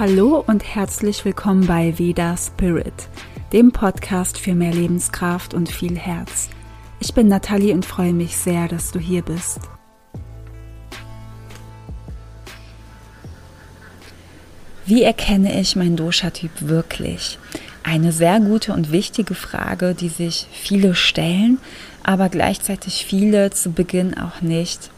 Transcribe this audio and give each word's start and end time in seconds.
Hallo 0.00 0.42
und 0.46 0.64
herzlich 0.64 1.26
willkommen 1.26 1.66
bei 1.66 1.98
Veda 1.98 2.34
Spirit, 2.34 3.10
dem 3.52 3.70
Podcast 3.70 4.38
für 4.38 4.54
mehr 4.54 4.72
Lebenskraft 4.72 5.52
und 5.52 5.70
viel 5.70 5.98
Herz. 5.98 6.48
Ich 7.00 7.12
bin 7.12 7.28
Nathalie 7.28 7.74
und 7.74 7.84
freue 7.84 8.14
mich 8.14 8.34
sehr, 8.34 8.66
dass 8.66 8.92
du 8.92 8.98
hier 8.98 9.20
bist. 9.20 9.60
Wie 14.86 15.02
erkenne 15.02 15.60
ich 15.60 15.76
meinen 15.76 15.96
Dosha-Typ 15.96 16.50
wirklich? 16.60 17.38
Eine 17.82 18.12
sehr 18.12 18.40
gute 18.40 18.72
und 18.72 18.92
wichtige 18.92 19.34
Frage, 19.34 19.94
die 19.94 20.08
sich 20.08 20.46
viele 20.50 20.94
stellen, 20.94 21.58
aber 22.02 22.30
gleichzeitig 22.30 23.04
viele 23.04 23.50
zu 23.50 23.72
Beginn 23.72 24.16
auch 24.16 24.40
nicht. 24.40 24.90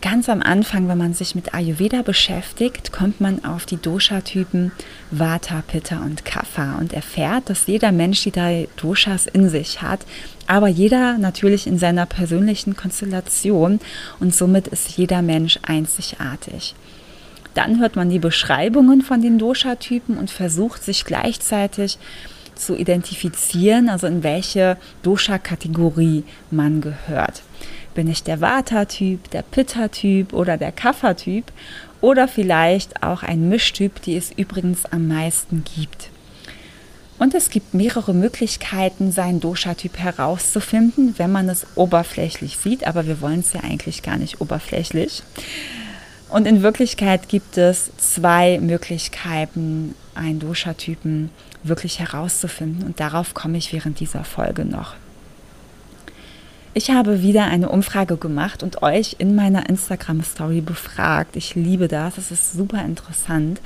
Ganz 0.00 0.28
am 0.28 0.42
Anfang, 0.42 0.86
wenn 0.86 0.98
man 0.98 1.12
sich 1.12 1.34
mit 1.34 1.54
Ayurveda 1.54 2.02
beschäftigt, 2.02 2.92
kommt 2.92 3.20
man 3.20 3.44
auf 3.44 3.66
die 3.66 3.78
Dosha-Typen 3.78 4.70
Vata, 5.10 5.64
Pitta 5.66 5.98
und 5.98 6.24
Kapha 6.24 6.76
und 6.78 6.92
erfährt, 6.92 7.50
dass 7.50 7.66
jeder 7.66 7.90
Mensch 7.90 8.22
die 8.22 8.30
drei 8.30 8.68
Doshas 8.76 9.26
in 9.26 9.48
sich 9.48 9.82
hat, 9.82 10.06
aber 10.46 10.68
jeder 10.68 11.18
natürlich 11.18 11.66
in 11.66 11.80
seiner 11.80 12.06
persönlichen 12.06 12.76
Konstellation 12.76 13.80
und 14.20 14.32
somit 14.32 14.68
ist 14.68 14.96
jeder 14.96 15.20
Mensch 15.20 15.58
einzigartig. 15.62 16.76
Dann 17.54 17.80
hört 17.80 17.96
man 17.96 18.08
die 18.08 18.20
Beschreibungen 18.20 19.02
von 19.02 19.20
den 19.20 19.36
Dosha-Typen 19.36 20.16
und 20.16 20.30
versucht 20.30 20.84
sich 20.84 21.06
gleichzeitig 21.06 21.98
zu 22.54 22.76
identifizieren, 22.76 23.88
also 23.88 24.06
in 24.06 24.22
welche 24.22 24.76
Dosha-Kategorie 25.02 26.22
man 26.52 26.80
gehört. 26.80 27.42
Bin 27.94 28.08
ich 28.08 28.22
der 28.22 28.40
Vata-Typ, 28.40 29.30
der 29.30 29.42
Pitta-Typ 29.42 30.32
oder 30.32 30.56
der 30.56 30.72
Kapha-Typ 30.72 31.44
oder 32.00 32.28
vielleicht 32.28 33.02
auch 33.02 33.22
ein 33.22 33.48
Mischtyp, 33.48 34.02
die 34.02 34.16
es 34.16 34.30
übrigens 34.30 34.84
am 34.86 35.08
meisten 35.08 35.64
gibt. 35.76 36.10
Und 37.18 37.34
es 37.34 37.50
gibt 37.50 37.74
mehrere 37.74 38.14
Möglichkeiten, 38.14 39.10
seinen 39.10 39.40
Dosha-Typ 39.40 39.98
herauszufinden, 39.98 41.14
wenn 41.18 41.32
man 41.32 41.48
es 41.48 41.66
oberflächlich 41.74 42.58
sieht, 42.58 42.86
aber 42.86 43.06
wir 43.08 43.20
wollen 43.20 43.40
es 43.40 43.52
ja 43.52 43.60
eigentlich 43.60 44.02
gar 44.02 44.16
nicht 44.16 44.40
oberflächlich. 44.40 45.24
Und 46.28 46.46
in 46.46 46.62
Wirklichkeit 46.62 47.28
gibt 47.28 47.58
es 47.58 47.90
zwei 47.96 48.60
Möglichkeiten, 48.60 49.94
einen 50.14 50.38
Dosha-Typen 50.38 51.30
wirklich 51.64 51.98
herauszufinden. 51.98 52.84
Und 52.84 53.00
darauf 53.00 53.34
komme 53.34 53.58
ich 53.58 53.72
während 53.72 53.98
dieser 53.98 54.22
Folge 54.22 54.64
noch. 54.64 54.94
Ich 56.74 56.90
habe 56.90 57.22
wieder 57.22 57.44
eine 57.46 57.70
Umfrage 57.70 58.16
gemacht 58.16 58.62
und 58.62 58.82
euch 58.82 59.16
in 59.18 59.34
meiner 59.34 59.68
Instagram-Story 59.68 60.60
befragt. 60.60 61.36
Ich 61.36 61.54
liebe 61.54 61.88
das, 61.88 62.18
es 62.18 62.30
ist 62.30 62.52
super 62.52 62.84
interessant. 62.84 63.60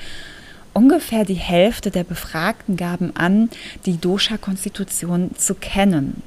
Ungefähr 0.72 1.24
die 1.24 1.34
Hälfte 1.34 1.90
der 1.90 2.04
Befragten 2.04 2.76
gaben 2.76 3.14
an, 3.14 3.50
die 3.84 3.98
Dosha-Konstitution 3.98 5.32
zu 5.36 5.54
kennen 5.54 6.22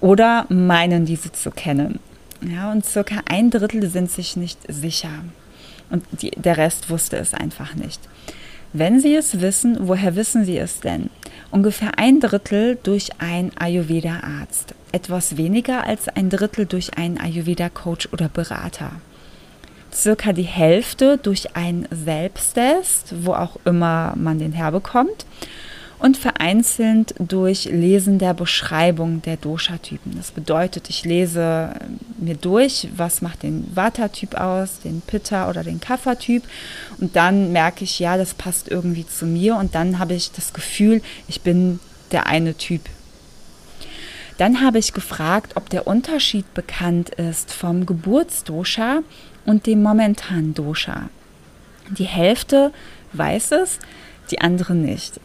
oder 0.00 0.46
meinen 0.48 1.06
diese 1.06 1.32
zu 1.32 1.50
kennen. 1.50 1.98
Ja, 2.42 2.70
und 2.70 2.86
circa 2.86 3.22
ein 3.28 3.50
Drittel 3.50 3.88
sind 3.90 4.10
sich 4.10 4.36
nicht 4.36 4.58
sicher. 4.68 5.10
Und 5.90 6.04
die, 6.22 6.30
der 6.30 6.56
Rest 6.56 6.88
wusste 6.88 7.16
es 7.16 7.34
einfach 7.34 7.74
nicht. 7.74 8.00
Wenn 8.72 9.00
Sie 9.00 9.16
es 9.16 9.40
wissen, 9.40 9.76
woher 9.80 10.14
wissen 10.14 10.44
Sie 10.44 10.56
es 10.56 10.78
denn? 10.78 11.10
Ungefähr 11.50 11.98
ein 11.98 12.20
Drittel 12.20 12.78
durch 12.80 13.10
einen 13.18 13.50
Ayurveda-Arzt, 13.58 14.74
etwas 14.92 15.36
weniger 15.36 15.84
als 15.84 16.08
ein 16.08 16.30
Drittel 16.30 16.66
durch 16.66 16.96
einen 16.96 17.18
Ayurveda-Coach 17.18 18.08
oder 18.12 18.28
Berater. 18.28 18.92
Circa 19.92 20.32
die 20.32 20.42
Hälfte 20.42 21.18
durch 21.18 21.56
einen 21.56 21.86
Selbsttest, 21.90 23.14
wo 23.24 23.32
auch 23.32 23.56
immer 23.64 24.14
man 24.16 24.38
den 24.38 24.52
herbekommt 24.52 25.26
und 26.00 26.16
vereinzelt 26.16 27.14
durch 27.18 27.66
Lesen 27.66 28.18
der 28.18 28.34
Beschreibung 28.34 29.20
der 29.22 29.36
Dosha-Typen. 29.36 30.16
Das 30.16 30.30
bedeutet, 30.30 30.88
ich 30.88 31.04
lese 31.04 31.74
mir 32.18 32.36
durch, 32.36 32.88
was 32.96 33.20
macht 33.20 33.42
den 33.42 33.70
Vata-Typ 33.74 34.34
aus, 34.34 34.80
den 34.80 35.02
Pitta 35.02 35.48
oder 35.48 35.62
den 35.62 35.80
Kapha-Typ 35.80 36.42
und 36.98 37.16
dann 37.16 37.52
merke 37.52 37.84
ich, 37.84 37.98
ja, 37.98 38.16
das 38.16 38.34
passt 38.34 38.68
irgendwie 38.68 39.06
zu 39.06 39.26
mir 39.26 39.56
und 39.56 39.74
dann 39.74 39.98
habe 39.98 40.14
ich 40.14 40.32
das 40.32 40.52
Gefühl, 40.52 41.02
ich 41.28 41.42
bin 41.42 41.80
der 42.12 42.26
eine 42.26 42.54
Typ. 42.54 42.82
Dann 44.40 44.62
habe 44.62 44.78
ich 44.78 44.94
gefragt, 44.94 45.52
ob 45.56 45.68
der 45.68 45.86
Unterschied 45.86 46.54
bekannt 46.54 47.10
ist 47.10 47.52
vom 47.52 47.84
Geburtsdosha 47.84 49.00
und 49.44 49.66
dem 49.66 49.82
momentanen 49.82 50.54
Dosha. 50.54 51.10
Die 51.90 52.04
Hälfte 52.04 52.72
weiß 53.12 53.52
es, 53.52 53.78
die 54.30 54.40
andere 54.40 54.74
nicht. 54.74 55.20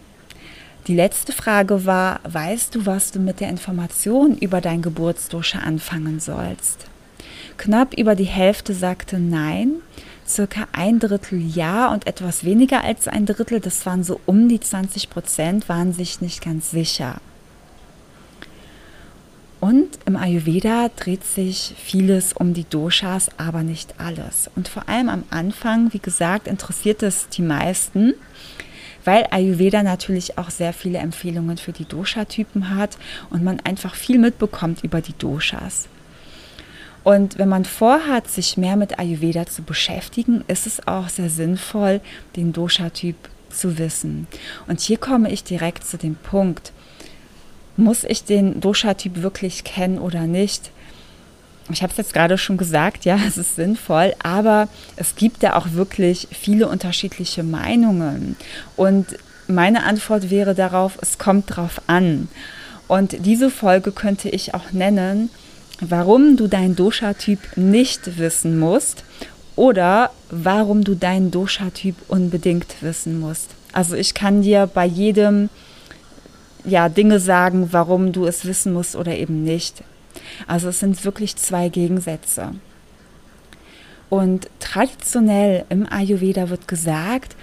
Die 0.88 0.96
letzte 0.96 1.31
Frage 1.31 1.86
war, 1.86 2.20
weißt 2.26 2.76
du, 2.76 2.86
was 2.86 3.14
du 3.14 3.20
mit 3.20 3.40
der 3.40 3.48
Information 3.48 4.38
über 4.38 4.59
dein 4.59 4.81
Geburtsdosha 4.81 5.59
anfangen 5.59 6.20
sollst? 6.20 6.88
Knapp 7.56 7.94
über 7.94 8.16
die 8.16 8.26
Hälfte 8.26 8.74
sagte 8.74 9.18
nein, 9.18 9.76
circa 10.28 10.68
ein 10.74 11.00
Drittel 11.00 11.40
ja 11.40 11.90
und 11.94 12.06
etwas 12.06 12.44
weniger 12.44 12.84
als 12.84 13.08
ein 13.08 13.26
Drittel, 13.26 13.62
das 13.62 13.86
waren 13.86 14.03
so 14.03 14.20
um 14.26 14.50
die 14.50 14.59
20 14.59 15.09
Prozent, 15.09 15.70
waren 15.70 15.94
sich 15.94 16.20
nicht 16.20 16.44
ganz 16.44 16.70
sicher. 16.70 17.22
Und 19.66 19.98
im 20.06 20.16
Ayurveda 20.16 20.92
dreht 20.96 21.24
sich 21.24 21.74
vieles 21.76 22.34
um 22.34 22.53
die 22.53 22.70
Doshas, 22.70 23.31
aber 23.38 23.64
nicht 23.64 23.96
alles. 23.98 24.48
Und 24.56 24.68
vor 24.68 24.88
allem 24.88 25.09
am 25.09 25.24
Anfang, 25.31 25.92
wie 25.92 25.98
gesagt, 25.98 26.48
interessiert 26.48 27.02
es 27.02 27.30
die 27.30 27.42
meisten 27.42 28.14
weil 29.06 29.28
Ayurveda 29.30 29.84
natürlich 29.84 30.40
auch 30.40 30.50
sehr 30.50 30.74
viele 30.74 30.98
Empfehlungen 30.98 31.58
für 31.58 31.72
die 31.72 31.86
Dosha-Typen 31.86 32.76
hat 32.76 32.98
und 33.30 33.44
man 33.44 33.59
einfach 33.59 33.94
viel 33.94 34.18
mitbekommt 34.18 34.84
über 34.84 35.00
die 35.00 35.16
Doshas. 35.16 35.88
Und 37.03 37.38
wenn 37.38 37.50
man 37.50 37.66
vorhat, 37.66 38.28
sich 38.28 38.58
mehr 38.58 38.76
mit 38.76 38.97
Ayurveda 38.97 39.46
zu 39.46 39.62
beschäftigen, 39.62 40.44
ist 40.47 40.66
es 40.66 40.88
auch 40.88 41.08
sehr 41.08 41.30
sinnvoll, 41.30 42.02
den 42.36 42.52
Dosha-Typ 42.52 43.16
zu 43.52 43.78
wissen. 43.78 44.26
Und 44.68 44.82
hier 44.82 44.97
komme 44.97 45.32
ich 45.32 45.44
direkt 45.44 45.86
zu 45.86 45.97
dem 45.97 46.16
Punkt. 46.16 46.74
Muss 47.78 48.03
ich 48.03 48.24
den 48.24 48.59
Dosha-Typ 48.62 49.22
wirklich 49.22 49.63
kennen 49.63 50.00
oder 50.00 50.22
nicht? 50.22 50.72
ich 51.72 51.81
habe 51.81 51.91
es 51.91 51.97
jetzt 51.97 52.13
gerade 52.13 52.38
schon 52.38 52.58
gesagt, 52.58 53.06
ja, 53.06 53.18
es 53.28 53.38
ist 53.38 53.56
sinnvoll, 53.56 54.13
aber 54.22 54.68
es 54.96 55.16
gibt 55.16 55.44
ja 55.44 55.56
auch 55.56 55.72
wirklich 55.72 56.28
viele 56.31 56.68
unterschiedliche 56.68 57.44
Meinungen. 57.44 58.35
Und 58.75 59.18
meine 59.47 59.84
Antwort 59.84 60.30
wäre 60.30 60.56
darauf, 60.56 60.97
es 61.02 61.18
kommt 61.18 61.56
drauf 61.56 61.81
an. 61.88 62.28
Und 62.88 63.25
diese 63.25 63.50
Folge 63.50 63.91
könnte 63.91 64.30
ich 64.30 64.53
auch 64.53 64.72
nennen, 64.72 65.30
warum 65.81 66.38
du 66.38 66.47
deinen 66.47 66.75
Dosha-Typ 66.75 67.40
nicht 67.56 68.18
wissen 68.18 68.59
musst 68.59 69.03
oder 69.56 70.12
warum 70.30 70.84
du 70.84 70.96
deinen 70.96 71.31
Dosha-Typ 71.31 71.96
unbedingt 72.08 72.81
wissen 72.81 73.19
musst. 73.19 73.50
Also 73.74 73.96
ich 73.96 74.14
kann 74.14 74.41
dir 74.41 74.69
bei 74.72 74.85
jedem 74.85 75.50
ja 76.68 76.90
Dinge 76.90 77.20
sagen, 77.20 77.70
warum 77.72 78.12
du 78.12 78.26
es 78.26 78.46
wissen 78.46 78.74
musst 78.74 78.96
oder 78.96 79.16
eben 79.16 79.44
nicht. 79.44 79.84
Also 80.48 80.70
es 80.70 80.80
sind 80.80 81.03
wirklich 81.06 81.36
zwei 81.36 81.70
Gegensätze. 81.70 82.53
Und 84.09 84.48
traditionell 84.59 85.66
im 85.70 85.92
Ayurveda 85.92 86.50
wird 86.50 86.68
gesagt, 86.68 87.36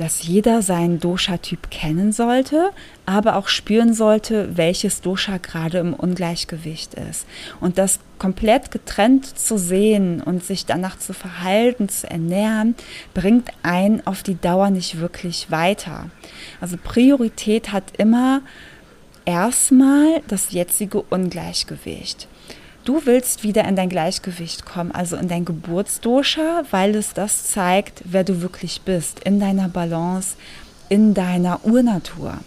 dass 0.00 0.22
jeder 0.22 0.62
seinen 0.62 0.98
Dosha-Typ 0.98 1.70
kennen 1.70 2.10
sollte, 2.12 2.70
aber 3.04 3.36
auch 3.36 3.48
spüren 3.48 3.92
sollte, 3.92 4.56
welches 4.56 5.02
Dosha 5.02 5.36
gerade 5.36 5.76
im 5.76 5.92
Ungleichgewicht 5.92 6.94
ist. 6.94 7.26
Und 7.60 7.76
das 7.76 7.98
komplett 8.18 8.70
getrennt 8.70 9.38
zu 9.38 9.58
sehen 9.58 10.22
und 10.22 10.42
sich 10.42 10.64
danach 10.64 10.98
zu 10.98 11.12
verhalten, 11.12 11.90
zu 11.90 12.08
ernähren, 12.08 12.76
bringt 13.12 13.50
einen 13.62 14.06
auf 14.06 14.22
die 14.22 14.40
Dauer 14.40 14.70
nicht 14.70 15.00
wirklich 15.00 15.50
weiter. 15.50 16.06
Also 16.62 16.78
Priorität 16.82 17.70
hat 17.70 17.84
immer 17.98 18.40
erstmal 19.26 20.22
das 20.28 20.50
jetzige 20.52 21.02
Ungleichgewicht. 21.02 22.26
Du 22.90 23.06
willst 23.06 23.44
wieder 23.44 23.68
in 23.68 23.76
dein 23.76 23.88
Gleichgewicht 23.88 24.66
kommen, 24.66 24.90
also 24.90 25.14
in 25.14 25.28
dein 25.28 25.44
Geburtsdosha, 25.44 26.64
weil 26.72 26.96
es 26.96 27.14
das 27.14 27.44
zeigt, 27.44 28.02
wer 28.04 28.24
du 28.24 28.42
wirklich 28.42 28.80
bist, 28.80 29.20
in 29.20 29.38
deiner 29.38 29.68
Balance, 29.68 30.34
in 30.88 31.14
deiner 31.14 31.64
Urnatur. 31.64 32.38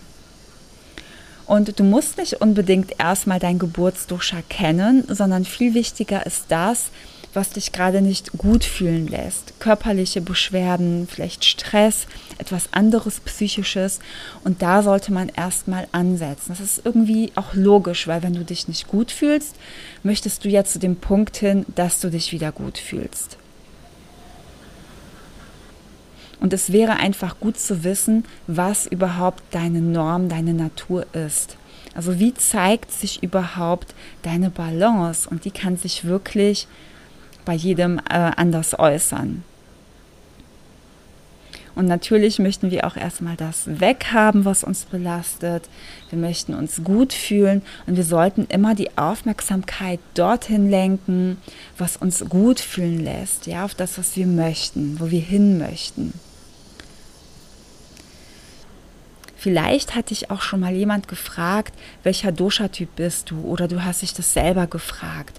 Und 1.45 1.80
du 1.80 1.86
musst 1.86 2.18
nicht 2.18 2.42
unbedingt 2.42 3.00
erstmal 3.00 3.40
dein 3.40 3.57
Geburtsdosha 3.57 4.42
kennen, 4.50 5.06
sondern 5.07 5.45
viel 5.45 5.75
wichtiger 5.75 6.25
ist 6.25 6.48
das, 6.50 6.88
was 7.34 7.50
dich 7.50 7.72
gerade 7.72 8.02
nicht 8.02 8.32
gut 8.38 8.64
fühlen 8.64 9.08
lässt. 9.08 9.60
Körperliche 9.60 10.22
Beschwerden, 10.22 11.08
vielleicht 11.08 11.46
Stress, 11.46 12.08
etwas 12.38 12.70
anderes 12.72 13.20
Psychisches. 13.20 14.00
Und 14.44 14.62
da 14.62 14.84
sollte 14.84 15.12
man 15.12 15.30
erstmal 15.30 15.88
ansetzen. 15.92 16.50
Das 16.50 16.60
ist 16.60 16.82
irgendwie 16.86 17.32
auch 17.36 17.54
logisch, 17.54 18.08
weil 18.08 18.24
wenn 18.24 18.34
du 18.34 18.46
dich 18.46 18.68
nicht 18.68 18.88
gut 18.88 19.12
fühlst, 19.12 19.56
möchtest 20.04 20.46
du 20.46 20.50
ja 20.50 20.64
zu 20.64 20.80
dem 20.80 20.96
Punkt 20.96 21.38
hin, 21.38 21.66
dass 21.76 22.00
du 22.00 22.10
dich 22.10 22.32
wieder 22.32 22.52
gut 22.52 22.78
fühlst. 22.78 23.38
Und 26.40 26.52
es 26.52 26.74
wäre 26.74 26.98
einfach 26.98 27.40
gut 27.40 27.58
zu 27.58 27.86
wissen, 27.86 28.26
was 28.48 28.86
überhaupt 28.86 29.42
deine 29.52 29.80
Norm, 29.80 30.28
deine 30.28 30.54
Natur 30.54 31.06
ist. 31.14 31.56
Also 31.96 32.20
wie 32.20 32.34
zeigt 32.34 32.92
sich 32.92 33.24
überhaupt 33.24 33.96
deine 34.24 34.50
Balance? 34.50 35.30
Und 35.30 35.46
die 35.46 35.52
kann 35.52 35.78
sich 35.78 36.04
wirklich 36.04 36.68
bei 37.45 37.54
jedem 37.54 38.00
äh, 38.00 38.01
anders 38.10 38.78
äußern. 38.78 39.44
Und 41.75 41.88
natürlich 41.88 42.38
möchten 42.38 42.69
wir 42.69 42.86
auch 42.86 42.95
erstmal 42.95 43.36
das 43.36 43.63
weghaben, 43.66 44.45
was 44.45 44.63
uns 44.63 44.86
belastet. 44.86 45.63
Wir 46.10 46.19
möchten 46.19 46.54
uns 46.54 46.84
gut 46.84 47.13
fühlen 47.13 47.63
und 47.88 47.98
wir 47.98 48.04
sollten 48.04 48.45
immer 48.45 48.75
die 48.75 48.95
Aufmerksamkeit 48.95 50.00
dorthin 50.13 50.69
lenken, 50.69 51.38
was 51.78 51.98
uns 51.98 52.24
gut 52.30 52.60
fühlen 52.60 53.04
lässt, 53.04 53.48
ja, 53.48 53.66
auf 53.66 53.74
das, 53.74 53.98
was 53.98 54.16
wir 54.16 54.28
möchten, 54.28 55.00
wo 55.00 55.10
wir 55.10 55.22
hin 55.22 55.57
möchten. 55.57 56.13
Vielleicht 59.36 59.94
hat 59.94 60.12
dich 60.12 60.31
auch 60.31 60.42
schon 60.42 60.62
mal 60.62 60.74
jemand 60.74 61.10
gefragt, 61.10 61.74
welcher 62.04 62.31
Dosha-Typ 62.31 62.96
bist 62.96 63.30
du 63.30 63.42
oder 63.42 63.68
du 63.68 63.84
hast 63.84 64.01
dich 64.01 64.13
das 64.13 64.31
selber 64.31 64.68
gefragt. 64.68 65.38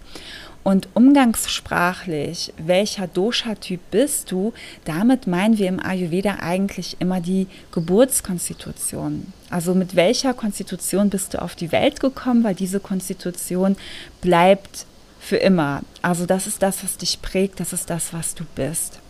Und 0.65 0.89
umgangssprachlich, 0.95 2.55
welcher 2.57 3.07
Dosha-Typ 3.07 3.81
bist 3.91 4.33
du, 4.33 4.55
damit 4.87 5.27
meinen 5.27 5.59
wir 5.59 5.69
im 5.69 5.79
Ayurveda 5.79 6.39
eigentlich 6.41 6.97
immer 7.01 7.21
die 7.21 7.49
Geburtskonstitution. 7.71 9.35
Also 9.51 9.75
mit 9.75 9.95
welcher 9.95 10.33
Konstitution 10.33 11.11
bist 11.11 11.35
du 11.35 11.43
auf 11.43 11.55
die 11.55 11.71
Welt 11.71 12.01
gekommen, 12.01 12.45
weil 12.45 12.55
diese 12.55 12.81
Konstitution 12.81 13.77
bleibt 14.23 14.87
für 15.21 15.37
immer. 15.37 15.83
Also 16.01 16.25
das 16.25 16.47
ist 16.47 16.63
das, 16.63 16.83
was 16.83 16.97
dich 16.97 17.21
prägt, 17.21 17.61
das 17.61 17.75
ist 17.75 17.91
das, 17.91 18.15
was 18.15 18.35
du 18.35 18.45
bist. 18.55 19.01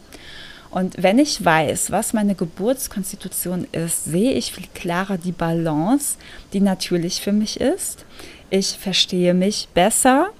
Und 0.73 1.00
wenn 1.00 1.21
ich 1.21 1.45
weiß, 1.45 1.93
was 1.93 2.15
meine 2.15 2.35
Geburtskonstitution 2.35 3.69
ist, 3.71 4.07
sehe 4.07 4.33
ich 4.33 4.53
viel 4.53 4.67
klarer 4.75 5.19
die 5.19 5.31
Balance, 5.31 6.17
die 6.53 6.61
natürlich 6.61 7.21
für 7.21 7.31
mich 7.31 7.61
ist. 7.61 8.05
Ich 8.50 8.77
verstehe 8.77 9.35
mich 9.35 9.69
besser 9.73 10.31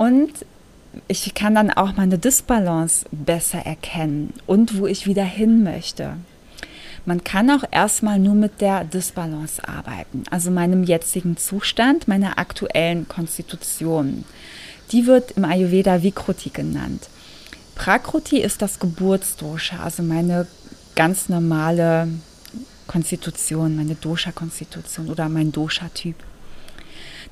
und 0.00 0.46
ich 1.08 1.34
kann 1.34 1.54
dann 1.54 1.70
auch 1.70 1.94
meine 1.94 2.16
Disbalance 2.16 3.04
besser 3.12 3.58
erkennen 3.58 4.32
und 4.46 4.78
wo 4.78 4.86
ich 4.86 5.06
wieder 5.06 5.24
hin 5.24 5.62
möchte. 5.62 6.14
Man 7.04 7.22
kann 7.22 7.50
auch 7.50 7.64
erstmal 7.70 8.18
nur 8.18 8.34
mit 8.34 8.62
der 8.62 8.84
Disbalance 8.84 9.62
arbeiten, 9.68 10.22
also 10.30 10.50
meinem 10.50 10.84
jetzigen 10.84 11.36
Zustand, 11.36 12.08
meiner 12.08 12.38
aktuellen 12.38 13.08
Konstitution. 13.08 14.24
Die 14.90 15.06
wird 15.06 15.32
im 15.32 15.44
Ayurveda 15.44 16.02
Vikruti 16.02 16.48
genannt. 16.48 17.10
Prakruti 17.74 18.38
ist 18.40 18.62
das 18.62 18.78
Geburtsdosha, 18.78 19.82
also 19.82 20.02
meine 20.02 20.46
ganz 20.96 21.28
normale 21.28 22.08
Konstitution, 22.86 23.76
meine 23.76 23.96
Dosha-Konstitution 23.96 25.10
oder 25.10 25.28
mein 25.28 25.52
Dosha-Typ. 25.52 26.16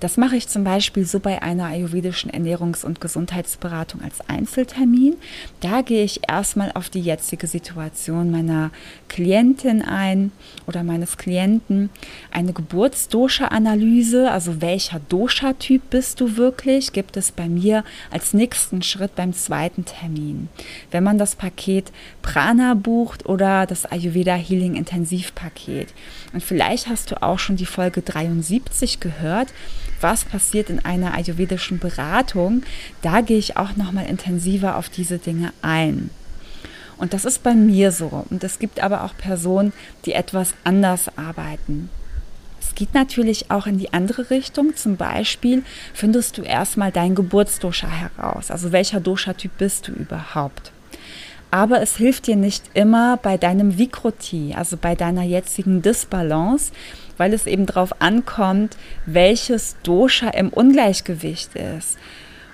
Das 0.00 0.16
mache 0.16 0.36
ich 0.36 0.48
zum 0.48 0.64
Beispiel 0.64 1.04
so 1.04 1.20
bei 1.20 1.42
einer 1.42 1.66
ayurvedischen 1.66 2.30
Ernährungs- 2.30 2.84
und 2.84 3.00
Gesundheitsberatung 3.00 4.02
als 4.02 4.20
Einzeltermin. 4.28 5.16
Da 5.60 5.82
gehe 5.82 6.04
ich 6.04 6.20
erstmal 6.28 6.72
auf 6.72 6.88
die 6.88 7.00
jetzige 7.00 7.46
Situation 7.46 8.30
meiner 8.30 8.70
Klientin 9.08 9.82
ein 9.82 10.32
oder 10.66 10.84
meines 10.84 11.16
Klienten. 11.16 11.90
Eine 12.30 12.52
Geburtsdosha-Analyse, 12.52 14.30
also 14.30 14.60
welcher 14.60 15.00
Dosha-Typ 15.08 15.90
bist 15.90 16.20
du 16.20 16.36
wirklich, 16.36 16.92
gibt 16.92 17.16
es 17.16 17.32
bei 17.32 17.48
mir 17.48 17.84
als 18.10 18.34
nächsten 18.34 18.82
Schritt 18.82 19.14
beim 19.16 19.32
zweiten 19.32 19.84
Termin. 19.84 20.48
Wenn 20.90 21.04
man 21.04 21.18
das 21.18 21.34
Paket 21.34 21.92
Prana 22.22 22.74
bucht 22.74 23.26
oder 23.26 23.66
das 23.66 23.86
Ayurveda 23.86 24.34
Healing 24.34 24.74
Intensivpaket. 24.74 25.94
Und 26.32 26.42
vielleicht 26.42 26.88
hast 26.88 27.10
du 27.10 27.22
auch 27.22 27.38
schon 27.38 27.56
die 27.56 27.66
Folge 27.66 28.02
73 28.02 29.00
gehört 29.00 29.48
was 30.00 30.24
passiert 30.24 30.70
in 30.70 30.84
einer 30.84 31.14
ayurvedischen 31.14 31.78
Beratung, 31.78 32.62
da 33.02 33.20
gehe 33.20 33.38
ich 33.38 33.56
auch 33.56 33.76
noch 33.76 33.92
mal 33.92 34.06
intensiver 34.06 34.76
auf 34.76 34.88
diese 34.88 35.18
Dinge 35.18 35.52
ein. 35.62 36.10
Und 36.98 37.14
das 37.14 37.24
ist 37.24 37.42
bei 37.42 37.54
mir 37.54 37.92
so. 37.92 38.24
Und 38.28 38.42
es 38.42 38.58
gibt 38.58 38.80
aber 38.80 39.04
auch 39.04 39.16
Personen, 39.16 39.72
die 40.04 40.12
etwas 40.12 40.54
anders 40.64 41.16
arbeiten. 41.16 41.90
Es 42.60 42.74
geht 42.74 42.92
natürlich 42.92 43.50
auch 43.50 43.66
in 43.66 43.78
die 43.78 43.92
andere 43.92 44.30
Richtung. 44.30 44.74
Zum 44.74 44.96
Beispiel 44.96 45.62
findest 45.94 46.38
du 46.38 46.42
erstmal 46.42 46.90
dein 46.90 47.14
Geburtsdosha 47.14 47.88
heraus. 47.88 48.50
Also 48.50 48.72
welcher 48.72 49.00
Dosha-Typ 49.00 49.52
bist 49.58 49.88
du 49.88 49.92
überhaupt? 49.92 50.72
Aber 51.50 51.80
es 51.80 51.96
hilft 51.96 52.26
dir 52.26 52.36
nicht 52.36 52.64
immer 52.74 53.16
bei 53.16 53.38
deinem 53.38 53.78
Vikroti, 53.78 54.54
also 54.56 54.76
bei 54.76 54.94
deiner 54.94 55.22
jetzigen 55.22 55.80
Disbalance, 55.80 56.72
weil 57.16 57.32
es 57.32 57.46
eben 57.46 57.66
darauf 57.66 58.00
ankommt, 58.00 58.76
welches 59.06 59.76
Dosha 59.82 60.28
im 60.28 60.50
Ungleichgewicht 60.50 61.54
ist. 61.54 61.96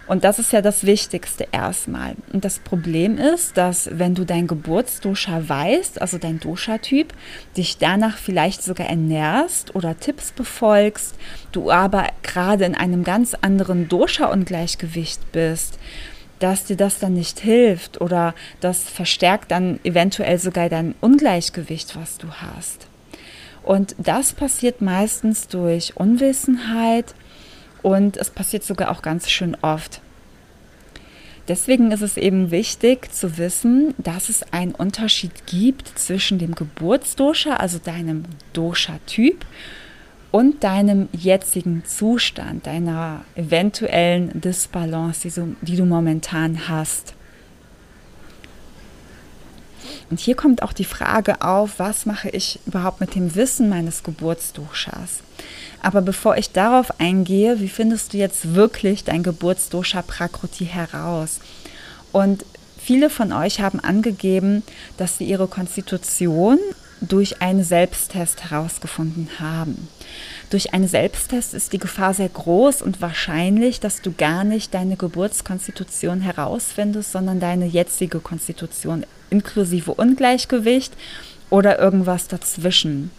Und 0.07 0.25
das 0.25 0.39
ist 0.39 0.53
ja 0.53 0.61
das 0.61 0.85
Wichtigste 0.85 1.47
erstmal. 1.51 2.15
Und 2.33 2.45
das 2.45 2.59
Problem 2.59 3.17
ist, 3.17 3.57
dass 3.57 3.89
wenn 3.91 4.15
du 4.15 4.25
dein 4.25 4.47
Geburtsdosha 4.47 5.49
weißt, 5.49 6.01
also 6.01 6.19
dein 6.19 6.41
Dosha-Typ, 6.41 7.15
dich 7.57 7.79
danach 7.79 8.19
vielleicht 8.19 8.63
sogar 8.63 8.87
ernährst 8.89 9.75
oder 9.75 9.99
Tipps 9.99 10.33
befolgst, 10.33 11.15
du 11.53 11.71
aber 11.71 12.09
gerade 12.23 12.65
in 12.65 12.75
einem 12.75 13.03
ganz 13.03 13.35
anderen 13.35 13.89
Dosha-Ungleichgewicht 13.89 15.33
bist, 15.33 15.79
dass 16.45 16.65
dir 16.65 16.77
das 16.77 16.99
dann 16.99 17.15
nicht 17.15 17.41
hilft 17.41 18.03
oder 18.03 18.35
das 18.61 18.83
verstärkt 18.83 19.51
dann 19.51 19.81
eventuell 19.83 20.39
sogar 20.39 20.69
dein 20.69 20.95
Ungleichgewicht, 21.01 21.97
was 21.97 22.19
du 22.19 22.29
hast. 22.31 22.87
Und 23.63 23.97
das 23.97 24.35
passiert 24.35 24.83
meistens 24.83 25.49
durch 25.49 25.97
Unwissenheit 25.97 27.15
und 27.81 28.19
es 28.19 28.29
passiert 28.29 28.63
sogar 28.63 28.91
auch 28.91 29.01
ganz 29.01 29.31
schön 29.31 29.57
oft. 29.63 30.03
Deswegen 31.49 31.91
ist 31.93 32.03
es 32.03 32.19
eben 32.19 32.51
wichtig 32.51 33.11
zu 33.11 33.39
wissen, 33.39 33.95
dass 33.97 34.29
es 34.29 34.43
einen 34.53 34.75
Unterschied 34.75 35.47
gibt 35.47 35.99
zwischen 35.99 36.39
dem 36.39 36.55
Geburtsdosha, 36.55 37.57
also 37.57 37.79
deinem 37.79 38.25
Dosha-Typ, 38.53 39.47
und 40.35 40.65
deinem 40.65 41.09
jetzigen 41.13 41.85
Zustand, 41.85 42.67
deiner 42.67 43.25
eventuellen 43.37 44.41
Disbalance, 44.41 45.29
die 45.29 45.33
du, 45.33 45.55
die 45.61 45.77
du 45.77 45.85
momentan 45.85 46.69
hast. 46.69 47.15
Und 50.11 50.19
hier 50.19 50.35
kommt 50.35 50.65
auch 50.65 50.73
die 50.73 50.85
Frage 50.85 51.41
auf, 51.41 51.79
was 51.79 52.05
mache 52.05 52.31
ich 52.31 52.59
überhaupt 52.67 53.01
mit 53.01 53.15
dem 53.15 53.37
Wissen 53.37 53.69
meines 53.69 54.03
Geburtsdoshas? 54.03 55.21
Aber 55.81 56.03
bevor 56.03 56.37
ich 56.37 56.51
darauf 56.51 56.99
eingehe, 56.99 57.61
wie 57.61 57.69
findest 57.69 58.13
du 58.13 58.17
jetzt 58.17 58.57
wirklich 58.57 59.05
dein 59.05 59.23
Geburtsdosha 59.23 60.03
Prakruti 60.03 60.67
heraus? 60.67 61.39
Und 62.11 62.45
viele 62.77 63.09
von 63.09 63.33
euch 63.33 63.61
haben 63.61 63.79
angegeben, 63.79 64.65
dass 64.97 65.17
sie 65.17 65.27
ihre 65.27 65.47
Konstitution 65.47 66.59
durch 67.09 67.41
einen 67.43 67.65
Selbsttest 67.65 68.51
herausgefunden 68.51 69.29
haben. 69.41 69.89
Durch 70.51 70.73
einen 70.73 70.89
Selbsttest 70.89 71.55
ist 71.55 71.73
die 71.73 71.79
Gefahr 71.79 72.15
sehr 72.15 72.29
groß 72.29 72.83
und 72.83 73.01
wahrscheinlich, 73.01 73.81
dass 73.81 74.03
du 74.03 74.13
gar 74.13 74.45
nicht 74.45 74.75
deine 74.75 74.97
Geburtskonstitution 74.97 76.21
herausfindest, 76.21 77.13
sondern 77.13 77.41
deine 77.41 77.67
jetzige 77.67 78.21
Konstitution 78.21 79.05
inklusive 79.31 79.95
Ungleichgewicht 79.95 80.93
oder 81.51 81.79
irgendwas 81.79 82.29
dazwischen. 82.29 83.11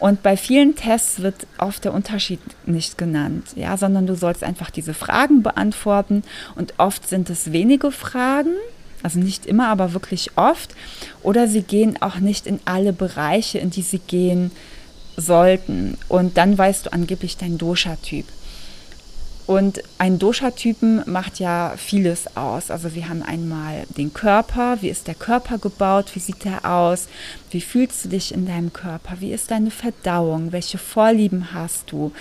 Und 0.00 0.22
bei 0.22 0.36
vielen 0.38 0.74
Tests 0.74 1.20
wird 1.20 1.46
oft 1.58 1.84
der 1.84 1.92
Unterschied 1.92 2.40
nicht 2.64 2.96
genannt, 2.96 3.48
ja, 3.54 3.76
sondern 3.76 4.06
du 4.06 4.14
sollst 4.14 4.42
einfach 4.42 4.70
diese 4.70 4.94
Fragen 4.94 5.42
beantworten 5.42 6.22
und 6.56 6.74
oft 6.78 7.06
sind 7.06 7.28
es 7.28 7.52
wenige 7.52 7.92
Fragen, 7.92 8.54
also 9.02 9.18
nicht 9.18 9.46
immer, 9.46 9.68
aber 9.68 9.92
wirklich 9.92 10.30
oft, 10.36 10.74
oder 11.22 11.48
sie 11.48 11.62
gehen 11.62 12.00
auch 12.00 12.16
nicht 12.16 12.46
in 12.46 12.60
alle 12.64 12.92
Bereiche, 12.92 13.58
in 13.58 13.70
die 13.70 13.82
sie 13.82 13.98
gehen 14.00 14.50
sollten. 15.16 15.96
Und 16.08 16.36
dann 16.36 16.56
weißt 16.56 16.86
du 16.86 16.92
angeblich 16.92 17.36
deinen 17.36 17.58
Dosha-Typ. 17.58 18.26
Und 19.46 19.82
ein 19.98 20.20
Dosha-Typen 20.20 21.02
macht 21.06 21.40
ja 21.40 21.74
vieles 21.76 22.36
aus. 22.36 22.70
Also 22.70 22.94
wir 22.94 23.08
haben 23.08 23.24
einmal 23.24 23.84
den 23.96 24.14
Körper, 24.14 24.78
wie 24.80 24.88
ist 24.88 25.08
der 25.08 25.16
Körper 25.16 25.58
gebaut, 25.58 26.12
wie 26.14 26.20
sieht 26.20 26.44
der 26.44 26.64
aus, 26.64 27.08
wie 27.50 27.60
fühlst 27.60 28.04
du 28.04 28.10
dich 28.10 28.32
in 28.32 28.46
deinem 28.46 28.72
Körper, 28.72 29.16
wie 29.18 29.32
ist 29.32 29.50
deine 29.50 29.72
Verdauung, 29.72 30.52
welche 30.52 30.78
Vorlieben 30.78 31.52
hast 31.52 31.90
du, 31.90 32.12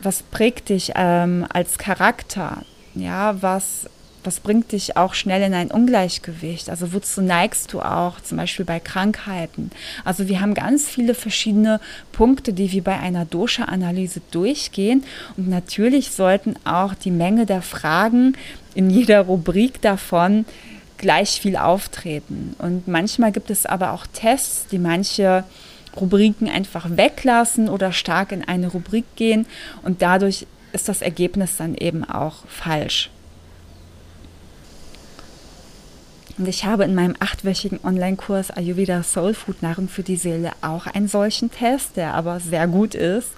was 0.00 0.22
prägt 0.22 0.70
dich 0.70 0.92
ähm, 0.94 1.46
als 1.52 1.76
Charakter, 1.76 2.62
ja, 2.94 3.42
was 3.42 3.86
was 4.24 4.40
bringt 4.40 4.72
dich 4.72 4.96
auch 4.96 5.14
schnell 5.14 5.42
in 5.42 5.54
ein 5.54 5.70
Ungleichgewicht? 5.70 6.70
Also 6.70 6.92
wozu 6.92 7.22
neigst 7.22 7.72
du 7.72 7.80
auch, 7.80 8.20
zum 8.20 8.38
Beispiel 8.38 8.64
bei 8.64 8.80
Krankheiten? 8.80 9.70
Also 10.04 10.28
wir 10.28 10.40
haben 10.40 10.54
ganz 10.54 10.88
viele 10.88 11.14
verschiedene 11.14 11.80
Punkte, 12.12 12.52
die 12.52 12.72
wir 12.72 12.82
bei 12.82 12.98
einer 12.98 13.24
Dosha-Analyse 13.24 14.20
durchgehen. 14.30 15.04
Und 15.36 15.48
natürlich 15.48 16.10
sollten 16.10 16.54
auch 16.64 16.94
die 16.94 17.10
Menge 17.10 17.46
der 17.46 17.62
Fragen 17.62 18.36
in 18.74 18.90
jeder 18.90 19.22
Rubrik 19.22 19.80
davon 19.80 20.44
gleich 20.98 21.40
viel 21.40 21.56
auftreten. 21.56 22.56
Und 22.58 22.88
manchmal 22.88 23.32
gibt 23.32 23.50
es 23.50 23.66
aber 23.66 23.92
auch 23.92 24.06
Tests, 24.06 24.66
die 24.68 24.78
manche 24.78 25.44
Rubriken 26.00 26.48
einfach 26.48 26.86
weglassen 26.90 27.68
oder 27.68 27.92
stark 27.92 28.32
in 28.32 28.46
eine 28.46 28.68
Rubrik 28.68 29.04
gehen 29.16 29.46
und 29.82 30.02
dadurch 30.02 30.46
ist 30.72 30.88
das 30.88 31.02
Ergebnis 31.02 31.56
dann 31.56 31.74
eben 31.74 32.04
auch 32.04 32.46
falsch. 32.48 33.10
Und 36.36 36.48
ich 36.48 36.64
habe 36.64 36.84
in 36.84 36.94
meinem 36.94 37.14
achtwöchigen 37.20 37.78
Online-Kurs 37.84 38.50
Ayurveda 38.50 39.04
Soul 39.04 39.34
Food 39.34 39.62
Nahrung 39.62 39.88
für 39.88 40.02
die 40.02 40.16
Seele 40.16 40.50
auch 40.62 40.86
einen 40.88 41.06
solchen 41.06 41.50
Test, 41.50 41.96
der 41.96 42.14
aber 42.14 42.40
sehr 42.40 42.66
gut 42.66 42.94
ist 42.94 43.30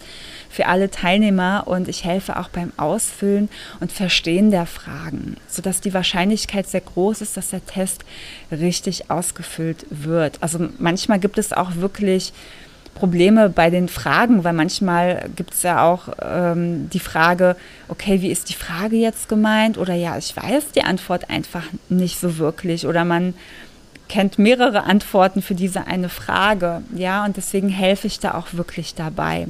für 0.49 0.67
alle 0.67 0.91
Teilnehmer 0.91 1.65
und 1.67 1.88
ich 1.88 2.05
helfe 2.05 2.38
auch 2.38 2.49
beim 2.49 2.73
Ausfüllen 2.79 3.50
und 3.81 3.93
Verstehen 3.93 4.50
der 4.50 4.65
Fragen, 4.65 5.37
sodass 5.49 5.83
die 5.83 5.93
Wahrscheinlichkeit 5.93 6.67
sehr 6.67 6.81
groß 6.81 7.21
ist, 7.21 7.37
dass 7.37 7.50
der 7.50 7.67
Test 7.67 8.05
richtig 8.50 9.11
ausgefüllt 9.11 9.85
wird. 9.91 10.43
Also 10.43 10.69
manchmal 10.79 11.19
gibt 11.19 11.37
es 11.37 11.53
auch 11.53 11.76
wirklich 11.76 12.33
Probleme 12.97 13.49
bei 13.49 13.71
den 13.71 13.88
Fragen, 13.88 14.43
weil 14.43 14.53
manchmal 14.53 15.29
gibt 15.37 15.55
es 15.55 15.62
ja 15.62 15.85
auch 15.85 16.09
ähm, 16.21 16.91
die 16.91 17.00
Frage, 17.00 17.57
okay, 17.88 18.23
wie 18.23 18.31
ist 18.31 18.49
die 18.49 18.55
Frage 18.55 18.97
jetzt 18.97 19.29
gemeint? 19.29 19.79
Oder 19.79 19.95
ja, 19.95 20.17
ich 20.17 20.37
weiß 20.37 20.73
die 20.75 20.83
Antwort 20.83 21.31
einfach 21.31 21.65
nicht 21.88 22.19
so 22.19 22.38
wirklich. 22.38 22.87
Oder 22.87 23.05
man 23.05 23.35
kennt 24.09 24.38
mehrere 24.38 24.85
Antworten 24.85 25.43
für 25.43 25.55
diese 25.55 25.87
eine 25.87 26.09
Frage. 26.09 26.83
Ja, 26.95 27.25
und 27.25 27.37
deswegen 27.37 27.69
helfe 27.69 28.07
ich 28.07 28.19
da 28.19 28.35
auch 28.35 28.49
wirklich 28.53 28.95
dabei. 28.95 29.47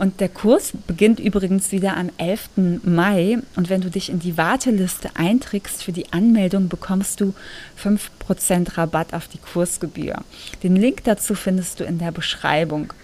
Und 0.00 0.20
der 0.20 0.30
Kurs 0.30 0.72
beginnt 0.86 1.20
übrigens 1.20 1.72
wieder 1.72 1.94
am 1.98 2.08
11. 2.16 2.80
Mai. 2.84 3.36
Und 3.54 3.68
wenn 3.68 3.82
du 3.82 3.90
dich 3.90 4.08
in 4.08 4.18
die 4.18 4.38
Warteliste 4.38 5.10
einträgst 5.12 5.84
für 5.84 5.92
die 5.92 6.10
Anmeldung, 6.10 6.70
bekommst 6.70 7.20
du 7.20 7.34
5% 7.78 8.78
Rabatt 8.78 9.12
auf 9.12 9.28
die 9.28 9.36
Kursgebühr. 9.36 10.16
Den 10.62 10.76
Link 10.76 11.04
dazu 11.04 11.34
findest 11.34 11.80
du 11.80 11.84
in 11.84 11.98
der 11.98 12.12
Beschreibung. 12.12 12.94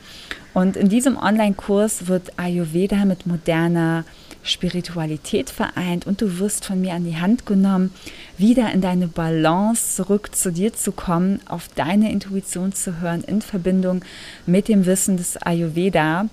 Und 0.54 0.74
in 0.74 0.88
diesem 0.88 1.18
Online-Kurs 1.18 2.06
wird 2.06 2.38
Ayurveda 2.38 3.04
mit 3.04 3.26
moderner 3.26 4.06
Spiritualität 4.42 5.50
vereint 5.50 6.06
und 6.06 6.22
du 6.22 6.38
wirst 6.38 6.64
von 6.64 6.80
mir 6.80 6.94
an 6.94 7.04
die 7.04 7.18
Hand 7.18 7.44
genommen, 7.44 7.92
wieder 8.38 8.72
in 8.72 8.80
deine 8.80 9.06
Balance 9.08 9.96
zurück 9.96 10.34
zu 10.34 10.52
dir 10.52 10.72
zu 10.72 10.92
kommen, 10.92 11.40
auf 11.46 11.68
deine 11.74 12.10
Intuition 12.10 12.72
zu 12.72 13.00
hören 13.00 13.22
in 13.24 13.42
Verbindung 13.42 14.02
mit 14.46 14.68
dem 14.68 14.86
Wissen 14.86 15.18
des 15.18 15.36
Ayurveda. 15.36 16.28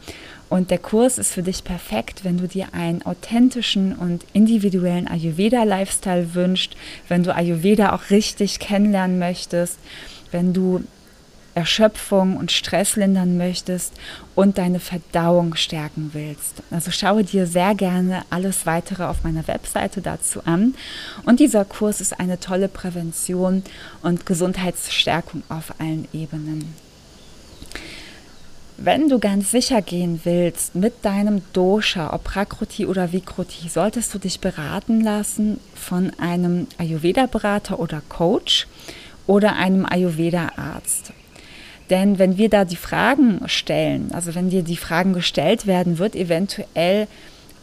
Und 0.53 0.69
der 0.69 0.77
Kurs 0.77 1.17
ist 1.17 1.33
für 1.33 1.41
dich 1.41 1.63
perfekt, 1.63 2.23
wenn 2.23 2.37
du 2.37 2.47
dir 2.47 2.75
einen 2.75 3.03
authentischen 3.07 3.95
und 3.95 4.23
individuellen 4.33 5.07
Ayurveda-Lifestyle 5.07 6.35
wünschst, 6.35 6.75
wenn 7.07 7.23
du 7.23 7.33
Ayurveda 7.33 7.91
auch 7.91 8.11
richtig 8.11 8.59
kennenlernen 8.59 9.17
möchtest, 9.17 9.79
wenn 10.29 10.53
du 10.53 10.83
Erschöpfung 11.55 12.37
und 12.37 12.51
Stress 12.51 12.95
lindern 12.95 13.35
möchtest 13.35 13.93
und 14.35 14.59
deine 14.59 14.79
Verdauung 14.79 15.55
stärken 15.55 16.11
willst. 16.13 16.61
Also 16.69 16.91
schaue 16.91 17.23
dir 17.23 17.47
sehr 17.47 17.73
gerne 17.73 18.21
alles 18.29 18.67
weitere 18.67 19.05
auf 19.05 19.23
meiner 19.23 19.47
Webseite 19.47 20.01
dazu 20.01 20.45
an. 20.45 20.75
Und 21.25 21.39
dieser 21.39 21.65
Kurs 21.65 21.99
ist 21.99 22.19
eine 22.19 22.39
tolle 22.39 22.67
Prävention 22.67 23.63
und 24.03 24.27
Gesundheitsstärkung 24.27 25.41
auf 25.49 25.73
allen 25.79 26.07
Ebenen. 26.13 26.92
Wenn 28.85 29.07
du 29.07 29.17
ganz 29.17 29.49
sicher 29.49 29.81
gehen 29.81 30.19
willst 30.25 30.75
mit 30.75 31.05
deinem 31.05 31.41
Dosha, 31.53 32.11
ob 32.11 32.25
Prakruti 32.25 32.85
oder 32.85 33.13
Vikruti, 33.13 33.69
solltest 33.69 34.13
du 34.13 34.19
dich 34.19 34.41
beraten 34.41 34.99
lassen 34.99 35.61
von 35.73 36.11
einem 36.19 36.67
Ayurveda-Berater 36.77 37.79
oder 37.79 38.01
Coach 38.09 38.67
oder 39.25 39.55
einem 39.55 39.85
Ayurveda-Arzt. 39.85 41.13
Denn 41.89 42.19
wenn 42.19 42.37
wir 42.37 42.49
da 42.49 42.65
die 42.65 42.75
Fragen 42.75 43.47
stellen, 43.47 44.11
also 44.11 44.35
wenn 44.35 44.49
dir 44.49 44.63
die 44.63 44.75
Fragen 44.75 45.13
gestellt 45.13 45.65
werden, 45.65 45.97
wird 45.97 46.13
eventuell 46.13 47.07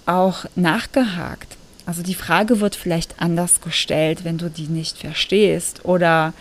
auch 0.06 0.46
nachgehakt. 0.56 1.58
Also 1.84 2.02
die 2.02 2.14
Frage 2.14 2.60
wird 2.60 2.76
vielleicht 2.76 3.20
anders 3.20 3.60
gestellt, 3.60 4.24
wenn 4.24 4.38
du 4.38 4.48
die 4.48 4.68
nicht 4.68 4.96
verstehst 4.96 5.84
oder 5.84 6.32